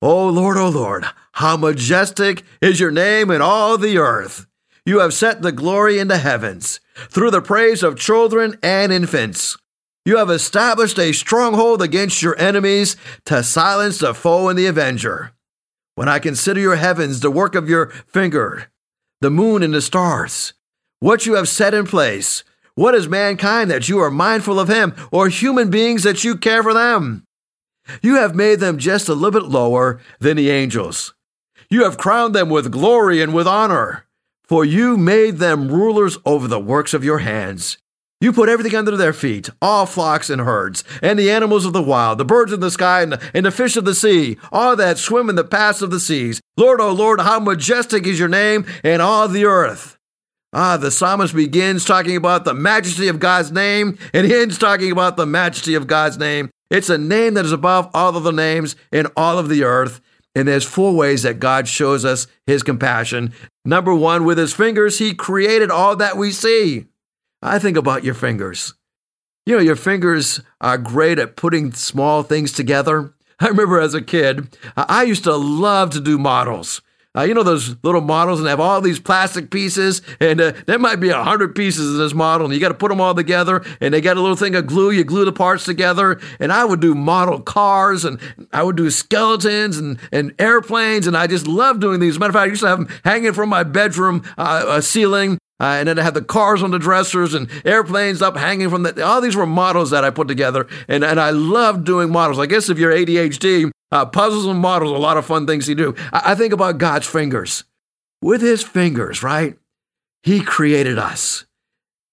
O 0.00 0.28
Lord, 0.28 0.56
O 0.56 0.68
Lord, 0.68 1.04
how 1.32 1.56
majestic 1.56 2.44
is 2.62 2.78
your 2.78 2.92
name 2.92 3.32
in 3.32 3.42
all 3.42 3.76
the 3.76 3.98
earth. 3.98 4.46
You 4.86 5.00
have 5.00 5.12
set 5.12 5.42
the 5.42 5.50
glory 5.50 5.98
in 5.98 6.06
the 6.06 6.18
heavens 6.18 6.78
through 7.08 7.30
the 7.30 7.42
praise 7.42 7.82
of 7.82 7.98
children 7.98 8.58
and 8.62 8.92
infants. 8.92 9.56
You 10.04 10.16
have 10.16 10.30
established 10.30 10.98
a 10.98 11.12
stronghold 11.12 11.82
against 11.82 12.22
your 12.22 12.38
enemies 12.38 12.96
to 13.26 13.42
silence 13.42 13.98
the 13.98 14.14
foe 14.14 14.48
and 14.48 14.58
the 14.58 14.66
avenger. 14.66 15.32
When 15.96 16.08
I 16.08 16.18
consider 16.18 16.60
your 16.60 16.76
heavens, 16.76 17.20
the 17.20 17.30
work 17.30 17.54
of 17.54 17.68
your 17.68 17.88
finger, 18.06 18.70
the 19.20 19.30
moon 19.30 19.62
and 19.62 19.74
the 19.74 19.82
stars, 19.82 20.54
what 21.00 21.26
you 21.26 21.34
have 21.34 21.48
set 21.48 21.74
in 21.74 21.86
place, 21.86 22.44
what 22.74 22.94
is 22.94 23.08
mankind 23.08 23.70
that 23.70 23.88
you 23.88 23.98
are 23.98 24.10
mindful 24.10 24.60
of 24.60 24.68
him, 24.68 24.94
or 25.10 25.28
human 25.28 25.68
beings 25.68 26.04
that 26.04 26.22
you 26.24 26.36
care 26.36 26.62
for 26.62 26.72
them? 26.72 27.24
You 28.02 28.16
have 28.16 28.34
made 28.34 28.60
them 28.60 28.78
just 28.78 29.08
a 29.08 29.14
little 29.14 29.40
bit 29.40 29.48
lower 29.48 30.00
than 30.20 30.36
the 30.36 30.50
angels. 30.50 31.14
You 31.68 31.84
have 31.84 31.98
crowned 31.98 32.34
them 32.34 32.48
with 32.48 32.72
glory 32.72 33.20
and 33.20 33.34
with 33.34 33.46
honor, 33.46 34.06
for 34.48 34.64
you 34.64 34.96
made 34.96 35.36
them 35.36 35.70
rulers 35.70 36.18
over 36.24 36.48
the 36.48 36.58
works 36.58 36.94
of 36.94 37.04
your 37.04 37.18
hands. 37.18 37.78
You 38.20 38.32
put 38.32 38.48
everything 38.48 38.74
under 38.74 38.96
their 38.96 39.12
feet, 39.12 39.48
all 39.62 39.86
flocks 39.86 40.28
and 40.28 40.40
herds, 40.40 40.82
and 41.02 41.16
the 41.16 41.30
animals 41.30 41.64
of 41.64 41.72
the 41.72 41.82
wild, 41.82 42.18
the 42.18 42.24
birds 42.24 42.50
of 42.50 42.60
the 42.60 42.70
sky, 42.70 43.02
and 43.02 43.12
the, 43.12 43.30
and 43.32 43.46
the 43.46 43.52
fish 43.52 43.76
of 43.76 43.84
the 43.84 43.94
sea, 43.94 44.38
all 44.50 44.74
that 44.74 44.98
swim 44.98 45.30
in 45.30 45.36
the 45.36 45.44
paths 45.44 45.82
of 45.82 45.92
the 45.92 46.00
seas. 46.00 46.40
Lord, 46.56 46.80
O 46.80 46.90
Lord, 46.90 47.20
how 47.20 47.38
majestic 47.38 48.08
is 48.08 48.18
your 48.18 48.28
name 48.28 48.66
in 48.82 49.00
all 49.00 49.28
the 49.28 49.44
earth. 49.44 49.96
Ah, 50.52 50.76
the 50.76 50.90
psalmist 50.90 51.34
begins 51.34 51.84
talking 51.84 52.16
about 52.16 52.44
the 52.44 52.54
majesty 52.54 53.06
of 53.06 53.20
God's 53.20 53.52
name, 53.52 53.96
and 54.12 54.32
ends 54.32 54.58
talking 54.58 54.90
about 54.90 55.16
the 55.16 55.26
majesty 55.26 55.74
of 55.74 55.86
God's 55.86 56.18
name. 56.18 56.50
It's 56.70 56.90
a 56.90 56.98
name 56.98 57.34
that 57.34 57.44
is 57.44 57.52
above 57.52 57.88
all 57.94 58.16
of 58.16 58.24
the 58.24 58.32
names 58.32 58.74
in 58.90 59.06
all 59.16 59.38
of 59.38 59.48
the 59.48 59.62
earth. 59.62 60.00
And 60.38 60.46
there's 60.46 60.64
four 60.64 60.94
ways 60.94 61.24
that 61.24 61.40
God 61.40 61.66
shows 61.66 62.04
us 62.04 62.28
his 62.46 62.62
compassion. 62.62 63.32
Number 63.64 63.92
one, 63.92 64.24
with 64.24 64.38
his 64.38 64.54
fingers, 64.54 65.00
he 65.00 65.12
created 65.12 65.68
all 65.68 65.96
that 65.96 66.16
we 66.16 66.30
see. 66.30 66.86
I 67.42 67.58
think 67.58 67.76
about 67.76 68.04
your 68.04 68.14
fingers. 68.14 68.74
You 69.46 69.56
know, 69.56 69.62
your 69.62 69.74
fingers 69.74 70.40
are 70.60 70.78
great 70.78 71.18
at 71.18 71.34
putting 71.34 71.72
small 71.72 72.22
things 72.22 72.52
together. 72.52 73.14
I 73.40 73.48
remember 73.48 73.80
as 73.80 73.94
a 73.94 74.00
kid, 74.00 74.56
I 74.76 75.02
used 75.02 75.24
to 75.24 75.34
love 75.34 75.90
to 75.90 76.00
do 76.00 76.18
models. 76.18 76.82
Uh, 77.18 77.24
you 77.24 77.34
know 77.34 77.42
those 77.42 77.74
little 77.82 78.00
models 78.00 78.38
and 78.38 78.48
have 78.48 78.60
all 78.60 78.80
these 78.80 79.00
plastic 79.00 79.50
pieces, 79.50 80.02
and 80.20 80.40
uh, 80.40 80.52
there 80.66 80.78
might 80.78 81.00
be 81.00 81.08
a 81.08 81.24
hundred 81.24 81.52
pieces 81.54 81.94
in 81.94 81.98
this 81.98 82.14
model, 82.14 82.44
and 82.46 82.54
you 82.54 82.60
got 82.60 82.68
to 82.68 82.74
put 82.74 82.90
them 82.90 83.00
all 83.00 83.14
together. 83.14 83.64
And 83.80 83.92
they 83.92 84.00
got 84.00 84.16
a 84.16 84.20
little 84.20 84.36
thing 84.36 84.54
of 84.54 84.66
glue. 84.66 84.92
You 84.92 85.02
glue 85.02 85.24
the 85.24 85.32
parts 85.32 85.64
together. 85.64 86.20
And 86.38 86.52
I 86.52 86.64
would 86.64 86.78
do 86.80 86.94
model 86.94 87.40
cars, 87.40 88.04
and 88.04 88.20
I 88.52 88.62
would 88.62 88.76
do 88.76 88.88
skeletons 88.90 89.78
and, 89.78 89.98
and 90.12 90.32
airplanes, 90.38 91.08
and 91.08 91.16
I 91.16 91.26
just 91.26 91.48
love 91.48 91.80
doing 91.80 91.98
these. 91.98 92.12
As 92.12 92.16
a 92.18 92.20
matter 92.20 92.30
of 92.30 92.34
fact, 92.34 92.46
I 92.46 92.50
used 92.50 92.62
to 92.62 92.68
have 92.68 92.78
them 92.78 92.88
hanging 93.04 93.32
from 93.32 93.48
my 93.48 93.64
bedroom 93.64 94.22
uh, 94.36 94.80
ceiling. 94.80 95.38
Uh, 95.60 95.64
and 95.80 95.88
then 95.88 95.98
I 95.98 96.02
had 96.02 96.14
the 96.14 96.22
cars 96.22 96.62
on 96.62 96.70
the 96.70 96.78
dressers 96.78 97.34
and 97.34 97.50
airplanes 97.64 98.22
up 98.22 98.36
hanging 98.36 98.70
from 98.70 98.84
the. 98.84 99.04
All 99.04 99.20
these 99.20 99.34
were 99.34 99.44
models 99.44 99.90
that 99.90 100.04
I 100.04 100.10
put 100.10 100.28
together, 100.28 100.68
and 100.86 101.02
and 101.02 101.18
I 101.18 101.30
love 101.30 101.82
doing 101.82 102.12
models. 102.12 102.38
I 102.38 102.46
guess 102.46 102.68
if 102.68 102.78
you're 102.78 102.92
ADHD, 102.92 103.72
uh, 103.90 104.06
puzzles 104.06 104.46
and 104.46 104.58
models, 104.58 104.92
a 104.92 104.98
lot 104.98 105.16
of 105.16 105.26
fun 105.26 105.46
things 105.46 105.66
to 105.66 105.74
do. 105.74 105.94
I, 106.12 106.32
I 106.32 106.34
think 106.34 106.52
about 106.52 106.78
God's 106.78 107.06
fingers. 107.06 107.64
With 108.20 108.40
his 108.40 108.62
fingers, 108.62 109.22
right? 109.22 109.56
He 110.22 110.40
created 110.40 110.98
us. 110.98 111.46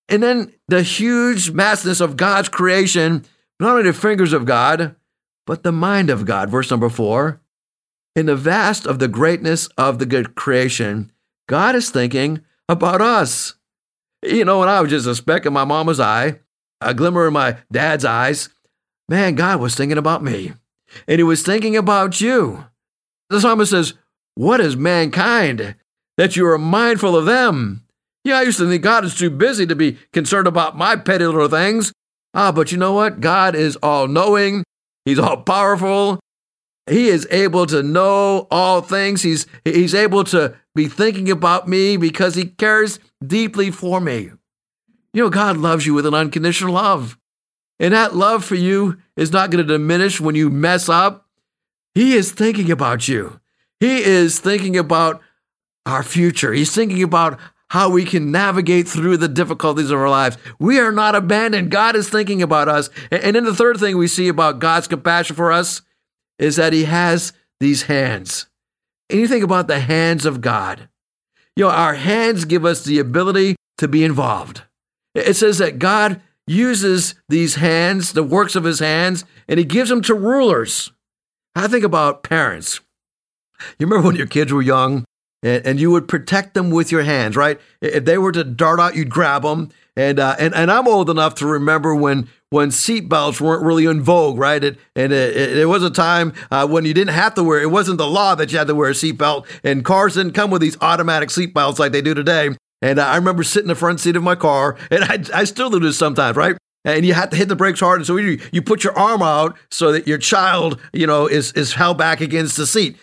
And 0.07 0.21
then 0.21 0.53
the 0.67 0.83
huge 0.83 1.51
vastness 1.51 1.99
of 1.99 2.15
God's 2.15 2.49
creation, 2.49 3.25
not 3.59 3.71
only 3.71 3.83
the 3.83 3.93
fingers 3.93 4.31
of 4.31 4.45
God, 4.45 4.95
but 5.47 5.63
the 5.63 5.71
mind 5.71 6.09
of 6.09 6.25
God. 6.25 6.49
Verse 6.49 6.69
number 6.69 6.89
four. 6.89 7.41
In 8.15 8.27
the 8.27 8.35
vast 8.35 8.85
of 8.85 8.99
the 8.99 9.07
greatness 9.07 9.67
of 9.77 9.99
the 9.99 10.05
good 10.05 10.35
creation, 10.35 11.11
God 11.49 11.75
is 11.75 11.89
thinking 11.89 12.43
about 12.69 13.01
us. 13.01 13.55
You 14.23 14.45
know, 14.45 14.59
when 14.59 14.69
I 14.69 14.79
was 14.81 14.91
just 14.91 15.07
a 15.07 15.15
speck 15.15 15.45
in 15.45 15.53
my 15.53 15.65
mama's 15.65 15.99
eye, 15.99 16.39
a 16.81 16.93
glimmer 16.93 17.27
in 17.27 17.33
my 17.33 17.57
dad's 17.71 18.05
eyes, 18.05 18.49
man, 19.09 19.35
God 19.35 19.59
was 19.59 19.75
thinking 19.75 19.97
about 19.97 20.23
me 20.23 20.53
and 21.07 21.19
he 21.19 21.23
was 21.23 21.43
thinking 21.43 21.75
about 21.75 22.21
you. 22.21 22.65
The 23.29 23.41
psalmist 23.41 23.71
says, 23.71 23.93
What 24.35 24.59
is 24.59 24.75
mankind 24.75 25.75
that 26.17 26.35
you 26.35 26.47
are 26.47 26.57
mindful 26.57 27.15
of 27.15 27.25
them? 27.25 27.83
Yeah, 28.23 28.39
I 28.39 28.43
used 28.43 28.57
to 28.57 28.67
think 28.67 28.83
God 28.83 29.05
is 29.05 29.15
too 29.15 29.29
busy 29.29 29.67
to 29.67 29.75
be 29.75 29.97
concerned 30.11 30.47
about 30.47 30.77
my 30.77 30.95
petty 30.95 31.25
little 31.25 31.47
things. 31.47 31.93
Ah, 32.33 32.51
but 32.51 32.71
you 32.71 32.77
know 32.77 32.93
what? 32.93 33.21
God 33.21 33.55
is 33.55 33.75
all 33.77 34.07
knowing, 34.07 34.63
He's 35.05 35.19
all 35.19 35.37
powerful. 35.37 36.19
He 36.89 37.07
is 37.07 37.27
able 37.31 37.65
to 37.67 37.81
know 37.81 38.47
all 38.51 38.81
things. 38.81 39.23
He's, 39.23 39.47
he's 39.63 39.95
able 39.95 40.23
to 40.25 40.55
be 40.75 40.87
thinking 40.87 41.31
about 41.31 41.67
me 41.67 41.97
because 41.97 42.35
He 42.35 42.45
cares 42.45 42.99
deeply 43.25 43.71
for 43.71 43.99
me. 43.99 44.31
You 45.13 45.23
know, 45.23 45.29
God 45.29 45.57
loves 45.57 45.85
you 45.85 45.93
with 45.93 46.05
an 46.05 46.13
unconditional 46.13 46.73
love. 46.73 47.17
And 47.79 47.93
that 47.93 48.15
love 48.15 48.45
for 48.45 48.55
you 48.55 48.97
is 49.17 49.31
not 49.31 49.51
going 49.51 49.65
to 49.65 49.73
diminish 49.73 50.21
when 50.21 50.35
you 50.35 50.49
mess 50.49 50.87
up. 50.89 51.27
He 51.93 52.13
is 52.13 52.31
thinking 52.31 52.71
about 52.71 53.07
you. 53.07 53.39
He 53.79 54.03
is 54.03 54.39
thinking 54.39 54.77
about 54.77 55.21
our 55.85 56.03
future. 56.03 56.53
He's 56.53 56.73
thinking 56.73 57.03
about 57.03 57.39
how 57.69 57.89
we 57.89 58.05
can 58.05 58.31
navigate 58.31 58.87
through 58.87 59.17
the 59.17 59.27
difficulties 59.27 59.91
of 59.91 59.99
our 59.99 60.09
lives. 60.09 60.37
We 60.59 60.79
are 60.79 60.91
not 60.91 61.15
abandoned. 61.15 61.71
God 61.71 61.95
is 61.95 62.09
thinking 62.09 62.41
about 62.41 62.69
us. 62.69 62.89
And 63.11 63.35
then 63.35 63.43
the 63.43 63.55
third 63.55 63.77
thing 63.77 63.97
we 63.97 64.07
see 64.07 64.27
about 64.27 64.59
God's 64.59 64.87
compassion 64.87 65.35
for 65.35 65.51
us 65.51 65.81
is 66.39 66.55
that 66.55 66.73
He 66.73 66.85
has 66.85 67.33
these 67.59 67.83
hands. 67.83 68.47
And 69.09 69.19
you 69.19 69.27
think 69.27 69.43
about 69.43 69.67
the 69.67 69.79
hands 69.79 70.25
of 70.25 70.41
God. 70.41 70.89
You 71.55 71.65
know, 71.65 71.71
our 71.71 71.95
hands 71.95 72.45
give 72.45 72.65
us 72.65 72.83
the 72.83 72.99
ability 72.99 73.55
to 73.77 73.87
be 73.87 74.03
involved. 74.03 74.63
It 75.13 75.35
says 75.35 75.57
that 75.59 75.79
God 75.79 76.21
uses 76.47 77.15
these 77.29 77.55
hands, 77.55 78.13
the 78.13 78.23
works 78.23 78.55
of 78.55 78.63
his 78.63 78.79
hands, 78.79 79.25
and 79.47 79.57
he 79.57 79.65
gives 79.65 79.89
them 79.89 80.01
to 80.03 80.13
rulers. 80.13 80.91
I 81.55 81.67
think 81.67 81.83
about 81.83 82.23
parents. 82.23 82.81
You 83.79 83.87
remember 83.87 84.07
when 84.07 84.17
your 84.17 84.27
kids 84.27 84.51
were 84.51 84.61
young 84.61 85.05
and, 85.41 85.65
and 85.65 85.79
you 85.79 85.91
would 85.91 86.07
protect 86.07 86.53
them 86.53 86.69
with 86.69 86.91
your 86.91 87.03
hands, 87.03 87.35
right? 87.35 87.59
If 87.81 88.05
they 88.05 88.17
were 88.17 88.31
to 88.33 88.43
dart 88.43 88.79
out, 88.79 88.95
you'd 88.95 89.09
grab 89.09 89.43
them. 89.43 89.69
And, 89.95 90.19
uh, 90.19 90.35
and, 90.37 90.53
and 90.53 90.69
I'm 90.69 90.87
old 90.89 91.09
enough 91.09 91.35
to 91.35 91.47
remember 91.47 91.95
when, 91.95 92.27
when 92.49 92.69
seatbelts 92.69 93.39
weren't 93.39 93.63
really 93.63 93.85
in 93.85 94.01
vogue, 94.01 94.37
right? 94.37 94.61
It, 94.61 94.77
and 94.93 95.13
it, 95.13 95.57
it, 95.57 95.69
was 95.69 95.83
a 95.83 95.89
time 95.89 96.33
uh, 96.51 96.67
when 96.67 96.83
you 96.83 96.93
didn't 96.93 97.13
have 97.13 97.33
to 97.35 97.43
wear, 97.43 97.61
it 97.61 97.71
wasn't 97.71 97.97
the 97.97 98.07
law 98.07 98.35
that 98.35 98.51
you 98.51 98.57
had 98.57 98.67
to 98.67 98.75
wear 98.75 98.89
a 98.89 98.93
seatbelt. 98.93 99.47
And 99.63 99.85
cars 99.85 100.15
didn't 100.15 100.33
come 100.33 100.51
with 100.51 100.61
these 100.61 100.77
automatic 100.81 101.29
seatbelts 101.29 101.79
like 101.79 101.93
they 101.93 102.01
do 102.01 102.13
today. 102.13 102.49
And 102.85 102.99
I 102.99 103.15
remember 103.15 103.41
sitting 103.41 103.65
in 103.65 103.69
the 103.69 103.75
front 103.75 103.99
seat 103.99 104.15
of 104.15 104.21
my 104.21 104.35
car, 104.35 104.77
and 104.91 105.03
I, 105.03 105.23
I 105.33 105.43
still 105.45 105.71
do 105.71 105.79
this 105.79 105.97
sometimes, 105.97 106.37
right? 106.37 106.55
And 106.83 107.03
you 107.03 107.15
have 107.15 107.31
to 107.31 107.35
hit 107.35 107.47
the 107.47 107.55
brakes 107.55 107.79
hard. 107.79 107.97
And 107.97 108.05
so 108.05 108.15
you, 108.17 108.39
you 108.51 108.61
put 108.61 108.83
your 108.83 108.95
arm 108.95 109.23
out 109.23 109.57
so 109.71 109.91
that 109.91 110.07
your 110.07 110.19
child, 110.19 110.79
you 110.93 111.07
know, 111.07 111.25
is, 111.25 111.51
is 111.53 111.73
held 111.73 111.97
back 111.97 112.21
against 112.21 112.57
the 112.57 112.67
seat. 112.67 112.97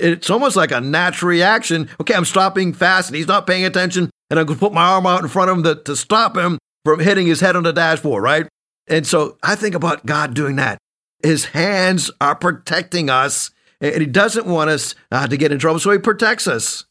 It's 0.00 0.30
almost 0.30 0.56
like 0.56 0.72
a 0.72 0.80
natural 0.80 1.28
reaction. 1.28 1.88
Okay, 2.00 2.12
I'm 2.12 2.24
stopping 2.24 2.72
fast 2.72 3.08
and 3.08 3.16
he's 3.16 3.28
not 3.28 3.46
paying 3.46 3.64
attention. 3.64 4.10
And 4.30 4.40
I'm 4.40 4.46
going 4.46 4.58
to 4.58 4.60
put 4.60 4.72
my 4.72 4.82
arm 4.82 5.06
out 5.06 5.22
in 5.22 5.28
front 5.28 5.48
of 5.48 5.58
him 5.58 5.62
to, 5.62 5.76
to 5.76 5.94
stop 5.94 6.36
him 6.36 6.58
from 6.84 6.98
hitting 6.98 7.28
his 7.28 7.40
head 7.40 7.54
on 7.54 7.62
the 7.62 7.72
dashboard, 7.72 8.24
right? 8.24 8.48
And 8.88 9.06
so 9.06 9.38
I 9.44 9.54
think 9.54 9.76
about 9.76 10.04
God 10.04 10.34
doing 10.34 10.56
that. 10.56 10.78
His 11.22 11.44
hands 11.46 12.10
are 12.20 12.34
protecting 12.34 13.08
us, 13.08 13.52
and 13.80 14.00
he 14.00 14.06
doesn't 14.06 14.46
want 14.46 14.70
us 14.70 14.96
uh, 15.12 15.28
to 15.28 15.36
get 15.36 15.52
in 15.52 15.60
trouble, 15.60 15.78
so 15.78 15.92
he 15.92 15.98
protects 15.98 16.48
us. 16.48 16.84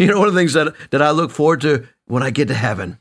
You 0.04 0.06
know, 0.06 0.18
one 0.18 0.28
of 0.28 0.34
the 0.34 0.40
things 0.40 0.54
that, 0.54 0.74
that 0.92 1.02
I 1.02 1.10
look 1.10 1.30
forward 1.30 1.60
to 1.60 1.86
when 2.06 2.22
I 2.22 2.30
get 2.30 2.48
to 2.48 2.54
heaven, 2.54 2.98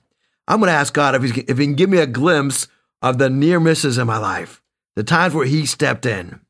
I'm 0.49 0.59
going 0.59 0.67
to 0.67 0.73
ask 0.73 0.93
God 0.93 1.15
if 1.15 1.23
he, 1.23 1.41
if 1.47 1.57
he 1.57 1.63
can 1.63 1.75
give 1.75 1.89
me 1.89 1.99
a 1.99 2.05
glimpse 2.05 2.67
of 3.01 3.17
the 3.17 3.29
near 3.29 3.57
misses 3.57 3.97
in 3.97 4.05
my 4.05 4.17
life, 4.17 4.61
the 4.97 5.03
times 5.03 5.33
where 5.33 5.45
He 5.45 5.65
stepped 5.65 6.05
in. 6.05 6.41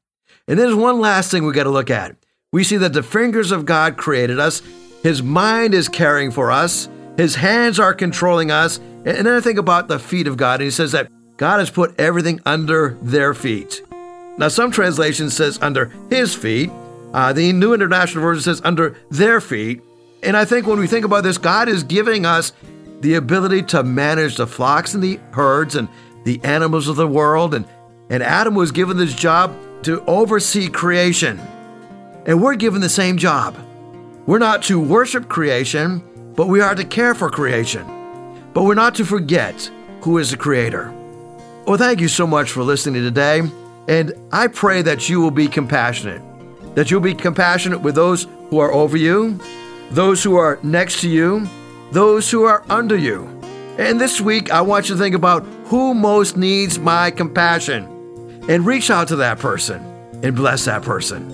And 0.47 0.57
there's 0.57 0.73
one 0.73 0.99
last 0.99 1.29
thing 1.29 1.45
we 1.45 1.53
got 1.53 1.65
to 1.65 1.69
look 1.69 1.91
at. 1.91 2.15
We 2.51 2.63
see 2.63 2.77
that 2.77 2.93
the 2.93 3.03
fingers 3.03 3.51
of 3.51 3.65
God 3.65 3.97
created 3.97 4.39
us, 4.39 4.63
His 5.03 5.21
mind 5.21 5.75
is 5.75 5.87
caring 5.87 6.31
for 6.31 6.51
us, 6.51 6.89
His 7.15 7.35
hands 7.35 7.79
are 7.79 7.93
controlling 7.93 8.49
us. 8.49 8.77
And 8.77 9.27
then 9.27 9.27
I 9.27 9.41
think 9.41 9.59
about 9.59 9.87
the 9.87 9.99
feet 9.99 10.27
of 10.27 10.35
God, 10.35 10.61
and 10.61 10.63
He 10.65 10.71
says 10.71 10.93
that 10.93 11.11
God 11.37 11.59
has 11.59 11.69
put 11.69 11.99
everything 11.99 12.41
under 12.45 12.97
their 13.03 13.35
feet. 13.35 13.83
Now, 14.39 14.47
some 14.47 14.71
translation 14.71 15.29
says 15.29 15.59
under 15.61 15.91
His 16.09 16.33
feet. 16.33 16.71
Uh, 17.13 17.33
the 17.33 17.53
New 17.53 17.73
International 17.73 18.23
Version 18.23 18.43
says 18.43 18.61
under 18.63 18.97
their 19.11 19.41
feet. 19.41 19.81
And 20.21 20.35
I 20.35 20.45
think 20.45 20.67
when 20.67 20.79
we 20.79 20.87
think 20.87 21.05
about 21.05 21.23
this, 21.23 21.37
God 21.37 21.69
is 21.69 21.83
giving 21.83 22.25
us 22.25 22.51
the 23.01 23.15
ability 23.15 23.63
to 23.63 23.83
manage 23.83 24.35
the 24.35 24.47
flocks 24.47 24.93
and 24.93 25.03
the 25.03 25.19
herds 25.31 25.75
and 25.75 25.87
the 26.25 26.41
animals 26.43 26.87
of 26.87 26.97
the 26.97 27.07
world. 27.07 27.53
And, 27.53 27.65
and 28.09 28.21
Adam 28.21 28.55
was 28.55 28.71
given 28.71 28.97
this 28.97 29.13
job 29.13 29.55
to 29.83 30.03
oversee 30.05 30.67
creation. 30.67 31.39
And 32.25 32.41
we're 32.41 32.55
given 32.55 32.81
the 32.81 32.89
same 32.89 33.17
job. 33.17 33.55
We're 34.25 34.39
not 34.39 34.63
to 34.63 34.79
worship 34.79 35.29
creation, 35.29 36.03
but 36.35 36.47
we 36.47 36.61
are 36.61 36.75
to 36.75 36.83
care 36.83 37.15
for 37.15 37.29
creation. 37.29 37.85
But 38.53 38.63
we're 38.63 38.75
not 38.75 38.95
to 38.95 39.05
forget 39.05 39.71
who 40.01 40.17
is 40.17 40.31
the 40.31 40.37
creator. 40.37 40.93
Well, 41.65 41.77
thank 41.77 42.01
you 42.01 42.07
so 42.07 42.27
much 42.27 42.51
for 42.51 42.63
listening 42.63 43.01
today. 43.03 43.41
And 43.87 44.13
I 44.31 44.47
pray 44.47 44.81
that 44.81 45.09
you 45.09 45.21
will 45.21 45.31
be 45.31 45.47
compassionate, 45.47 46.21
that 46.75 46.91
you'll 46.91 46.99
be 46.99 47.13
compassionate 47.13 47.81
with 47.81 47.95
those 47.95 48.27
who 48.49 48.59
are 48.59 48.71
over 48.71 48.97
you, 48.97 49.39
those 49.91 50.23
who 50.23 50.35
are 50.35 50.59
next 50.63 51.01
to 51.01 51.09
you, 51.09 51.47
those 51.91 52.29
who 52.29 52.43
are 52.43 52.63
under 52.69 52.95
you. 52.95 53.25
And 53.77 53.99
this 53.99 54.19
week, 54.19 54.51
I 54.51 54.61
want 54.61 54.89
you 54.89 54.95
to 54.95 55.01
think 55.01 55.15
about 55.15 55.43
who 55.65 55.93
most 55.93 56.37
needs 56.37 56.77
my 56.77 57.11
compassion 57.11 57.85
and 58.49 58.65
reach 58.65 58.89
out 58.89 59.07
to 59.09 59.15
that 59.17 59.39
person 59.39 59.81
and 60.23 60.35
bless 60.35 60.65
that 60.65 60.81
person. 60.81 61.31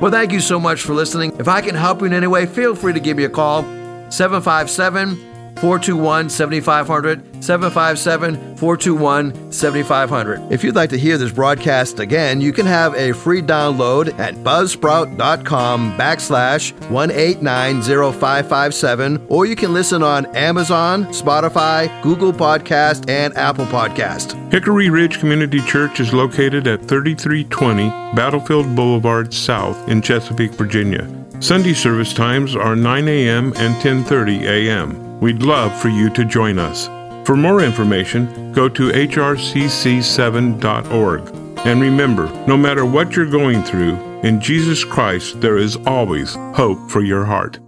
Well, 0.00 0.10
thank 0.10 0.30
you 0.30 0.40
so 0.40 0.60
much 0.60 0.82
for 0.82 0.92
listening. 0.92 1.34
If 1.38 1.48
I 1.48 1.62
can 1.62 1.74
help 1.74 2.00
you 2.00 2.06
in 2.06 2.12
any 2.12 2.26
way, 2.26 2.44
feel 2.46 2.74
free 2.74 2.92
to 2.92 3.00
give 3.00 3.16
me 3.16 3.24
a 3.24 3.30
call 3.30 3.62
757 4.10 5.35
421 5.56 6.30
7500. 6.30 7.36
757 7.46 8.56
421 8.56 9.52
7500. 9.52 10.52
If 10.52 10.64
you'd 10.64 10.74
like 10.74 10.88
to 10.90 10.98
hear 10.98 11.16
this 11.18 11.30
broadcast 11.30 12.00
again, 12.00 12.40
you 12.40 12.52
can 12.52 12.66
have 12.66 12.94
a 12.94 13.12
free 13.12 13.42
download 13.42 14.18
at 14.18 14.34
buzzsprout.com 14.36 15.96
backslash 15.96 16.72
1890557, 16.88 19.26
or 19.28 19.46
you 19.46 19.54
can 19.54 19.72
listen 19.72 20.02
on 20.02 20.26
Amazon, 20.34 21.04
Spotify, 21.06 22.02
Google 22.02 22.32
Podcast, 22.32 23.08
and 23.08 23.32
Apple 23.36 23.66
Podcast. 23.66 24.34
Hickory 24.50 24.90
Ridge 24.90 25.20
Community 25.20 25.60
Church 25.60 26.00
is 26.00 26.12
located 26.12 26.66
at 26.66 26.88
3320 26.88 27.88
Battlefield 28.14 28.74
Boulevard 28.74 29.32
South 29.32 29.88
in 29.88 30.02
Chesapeake, 30.02 30.50
Virginia. 30.52 31.08
Sunday 31.40 31.74
service 31.74 32.14
times 32.14 32.56
are 32.56 32.74
9 32.74 33.06
a.m. 33.08 33.52
and 33.56 33.74
10:30 33.76 34.42
a.m. 34.42 35.05
We'd 35.20 35.42
love 35.42 35.78
for 35.80 35.88
you 35.88 36.10
to 36.10 36.24
join 36.24 36.58
us. 36.58 36.88
For 37.26 37.36
more 37.36 37.62
information, 37.62 38.52
go 38.52 38.68
to 38.68 38.90
hrcc7.org. 38.90 41.20
And 41.66 41.80
remember, 41.80 42.30
no 42.46 42.56
matter 42.56 42.86
what 42.86 43.16
you're 43.16 43.30
going 43.30 43.62
through, 43.62 43.96
in 44.22 44.40
Jesus 44.40 44.84
Christ 44.84 45.40
there 45.40 45.58
is 45.58 45.76
always 45.86 46.34
hope 46.54 46.90
for 46.90 47.02
your 47.02 47.24
heart. 47.24 47.58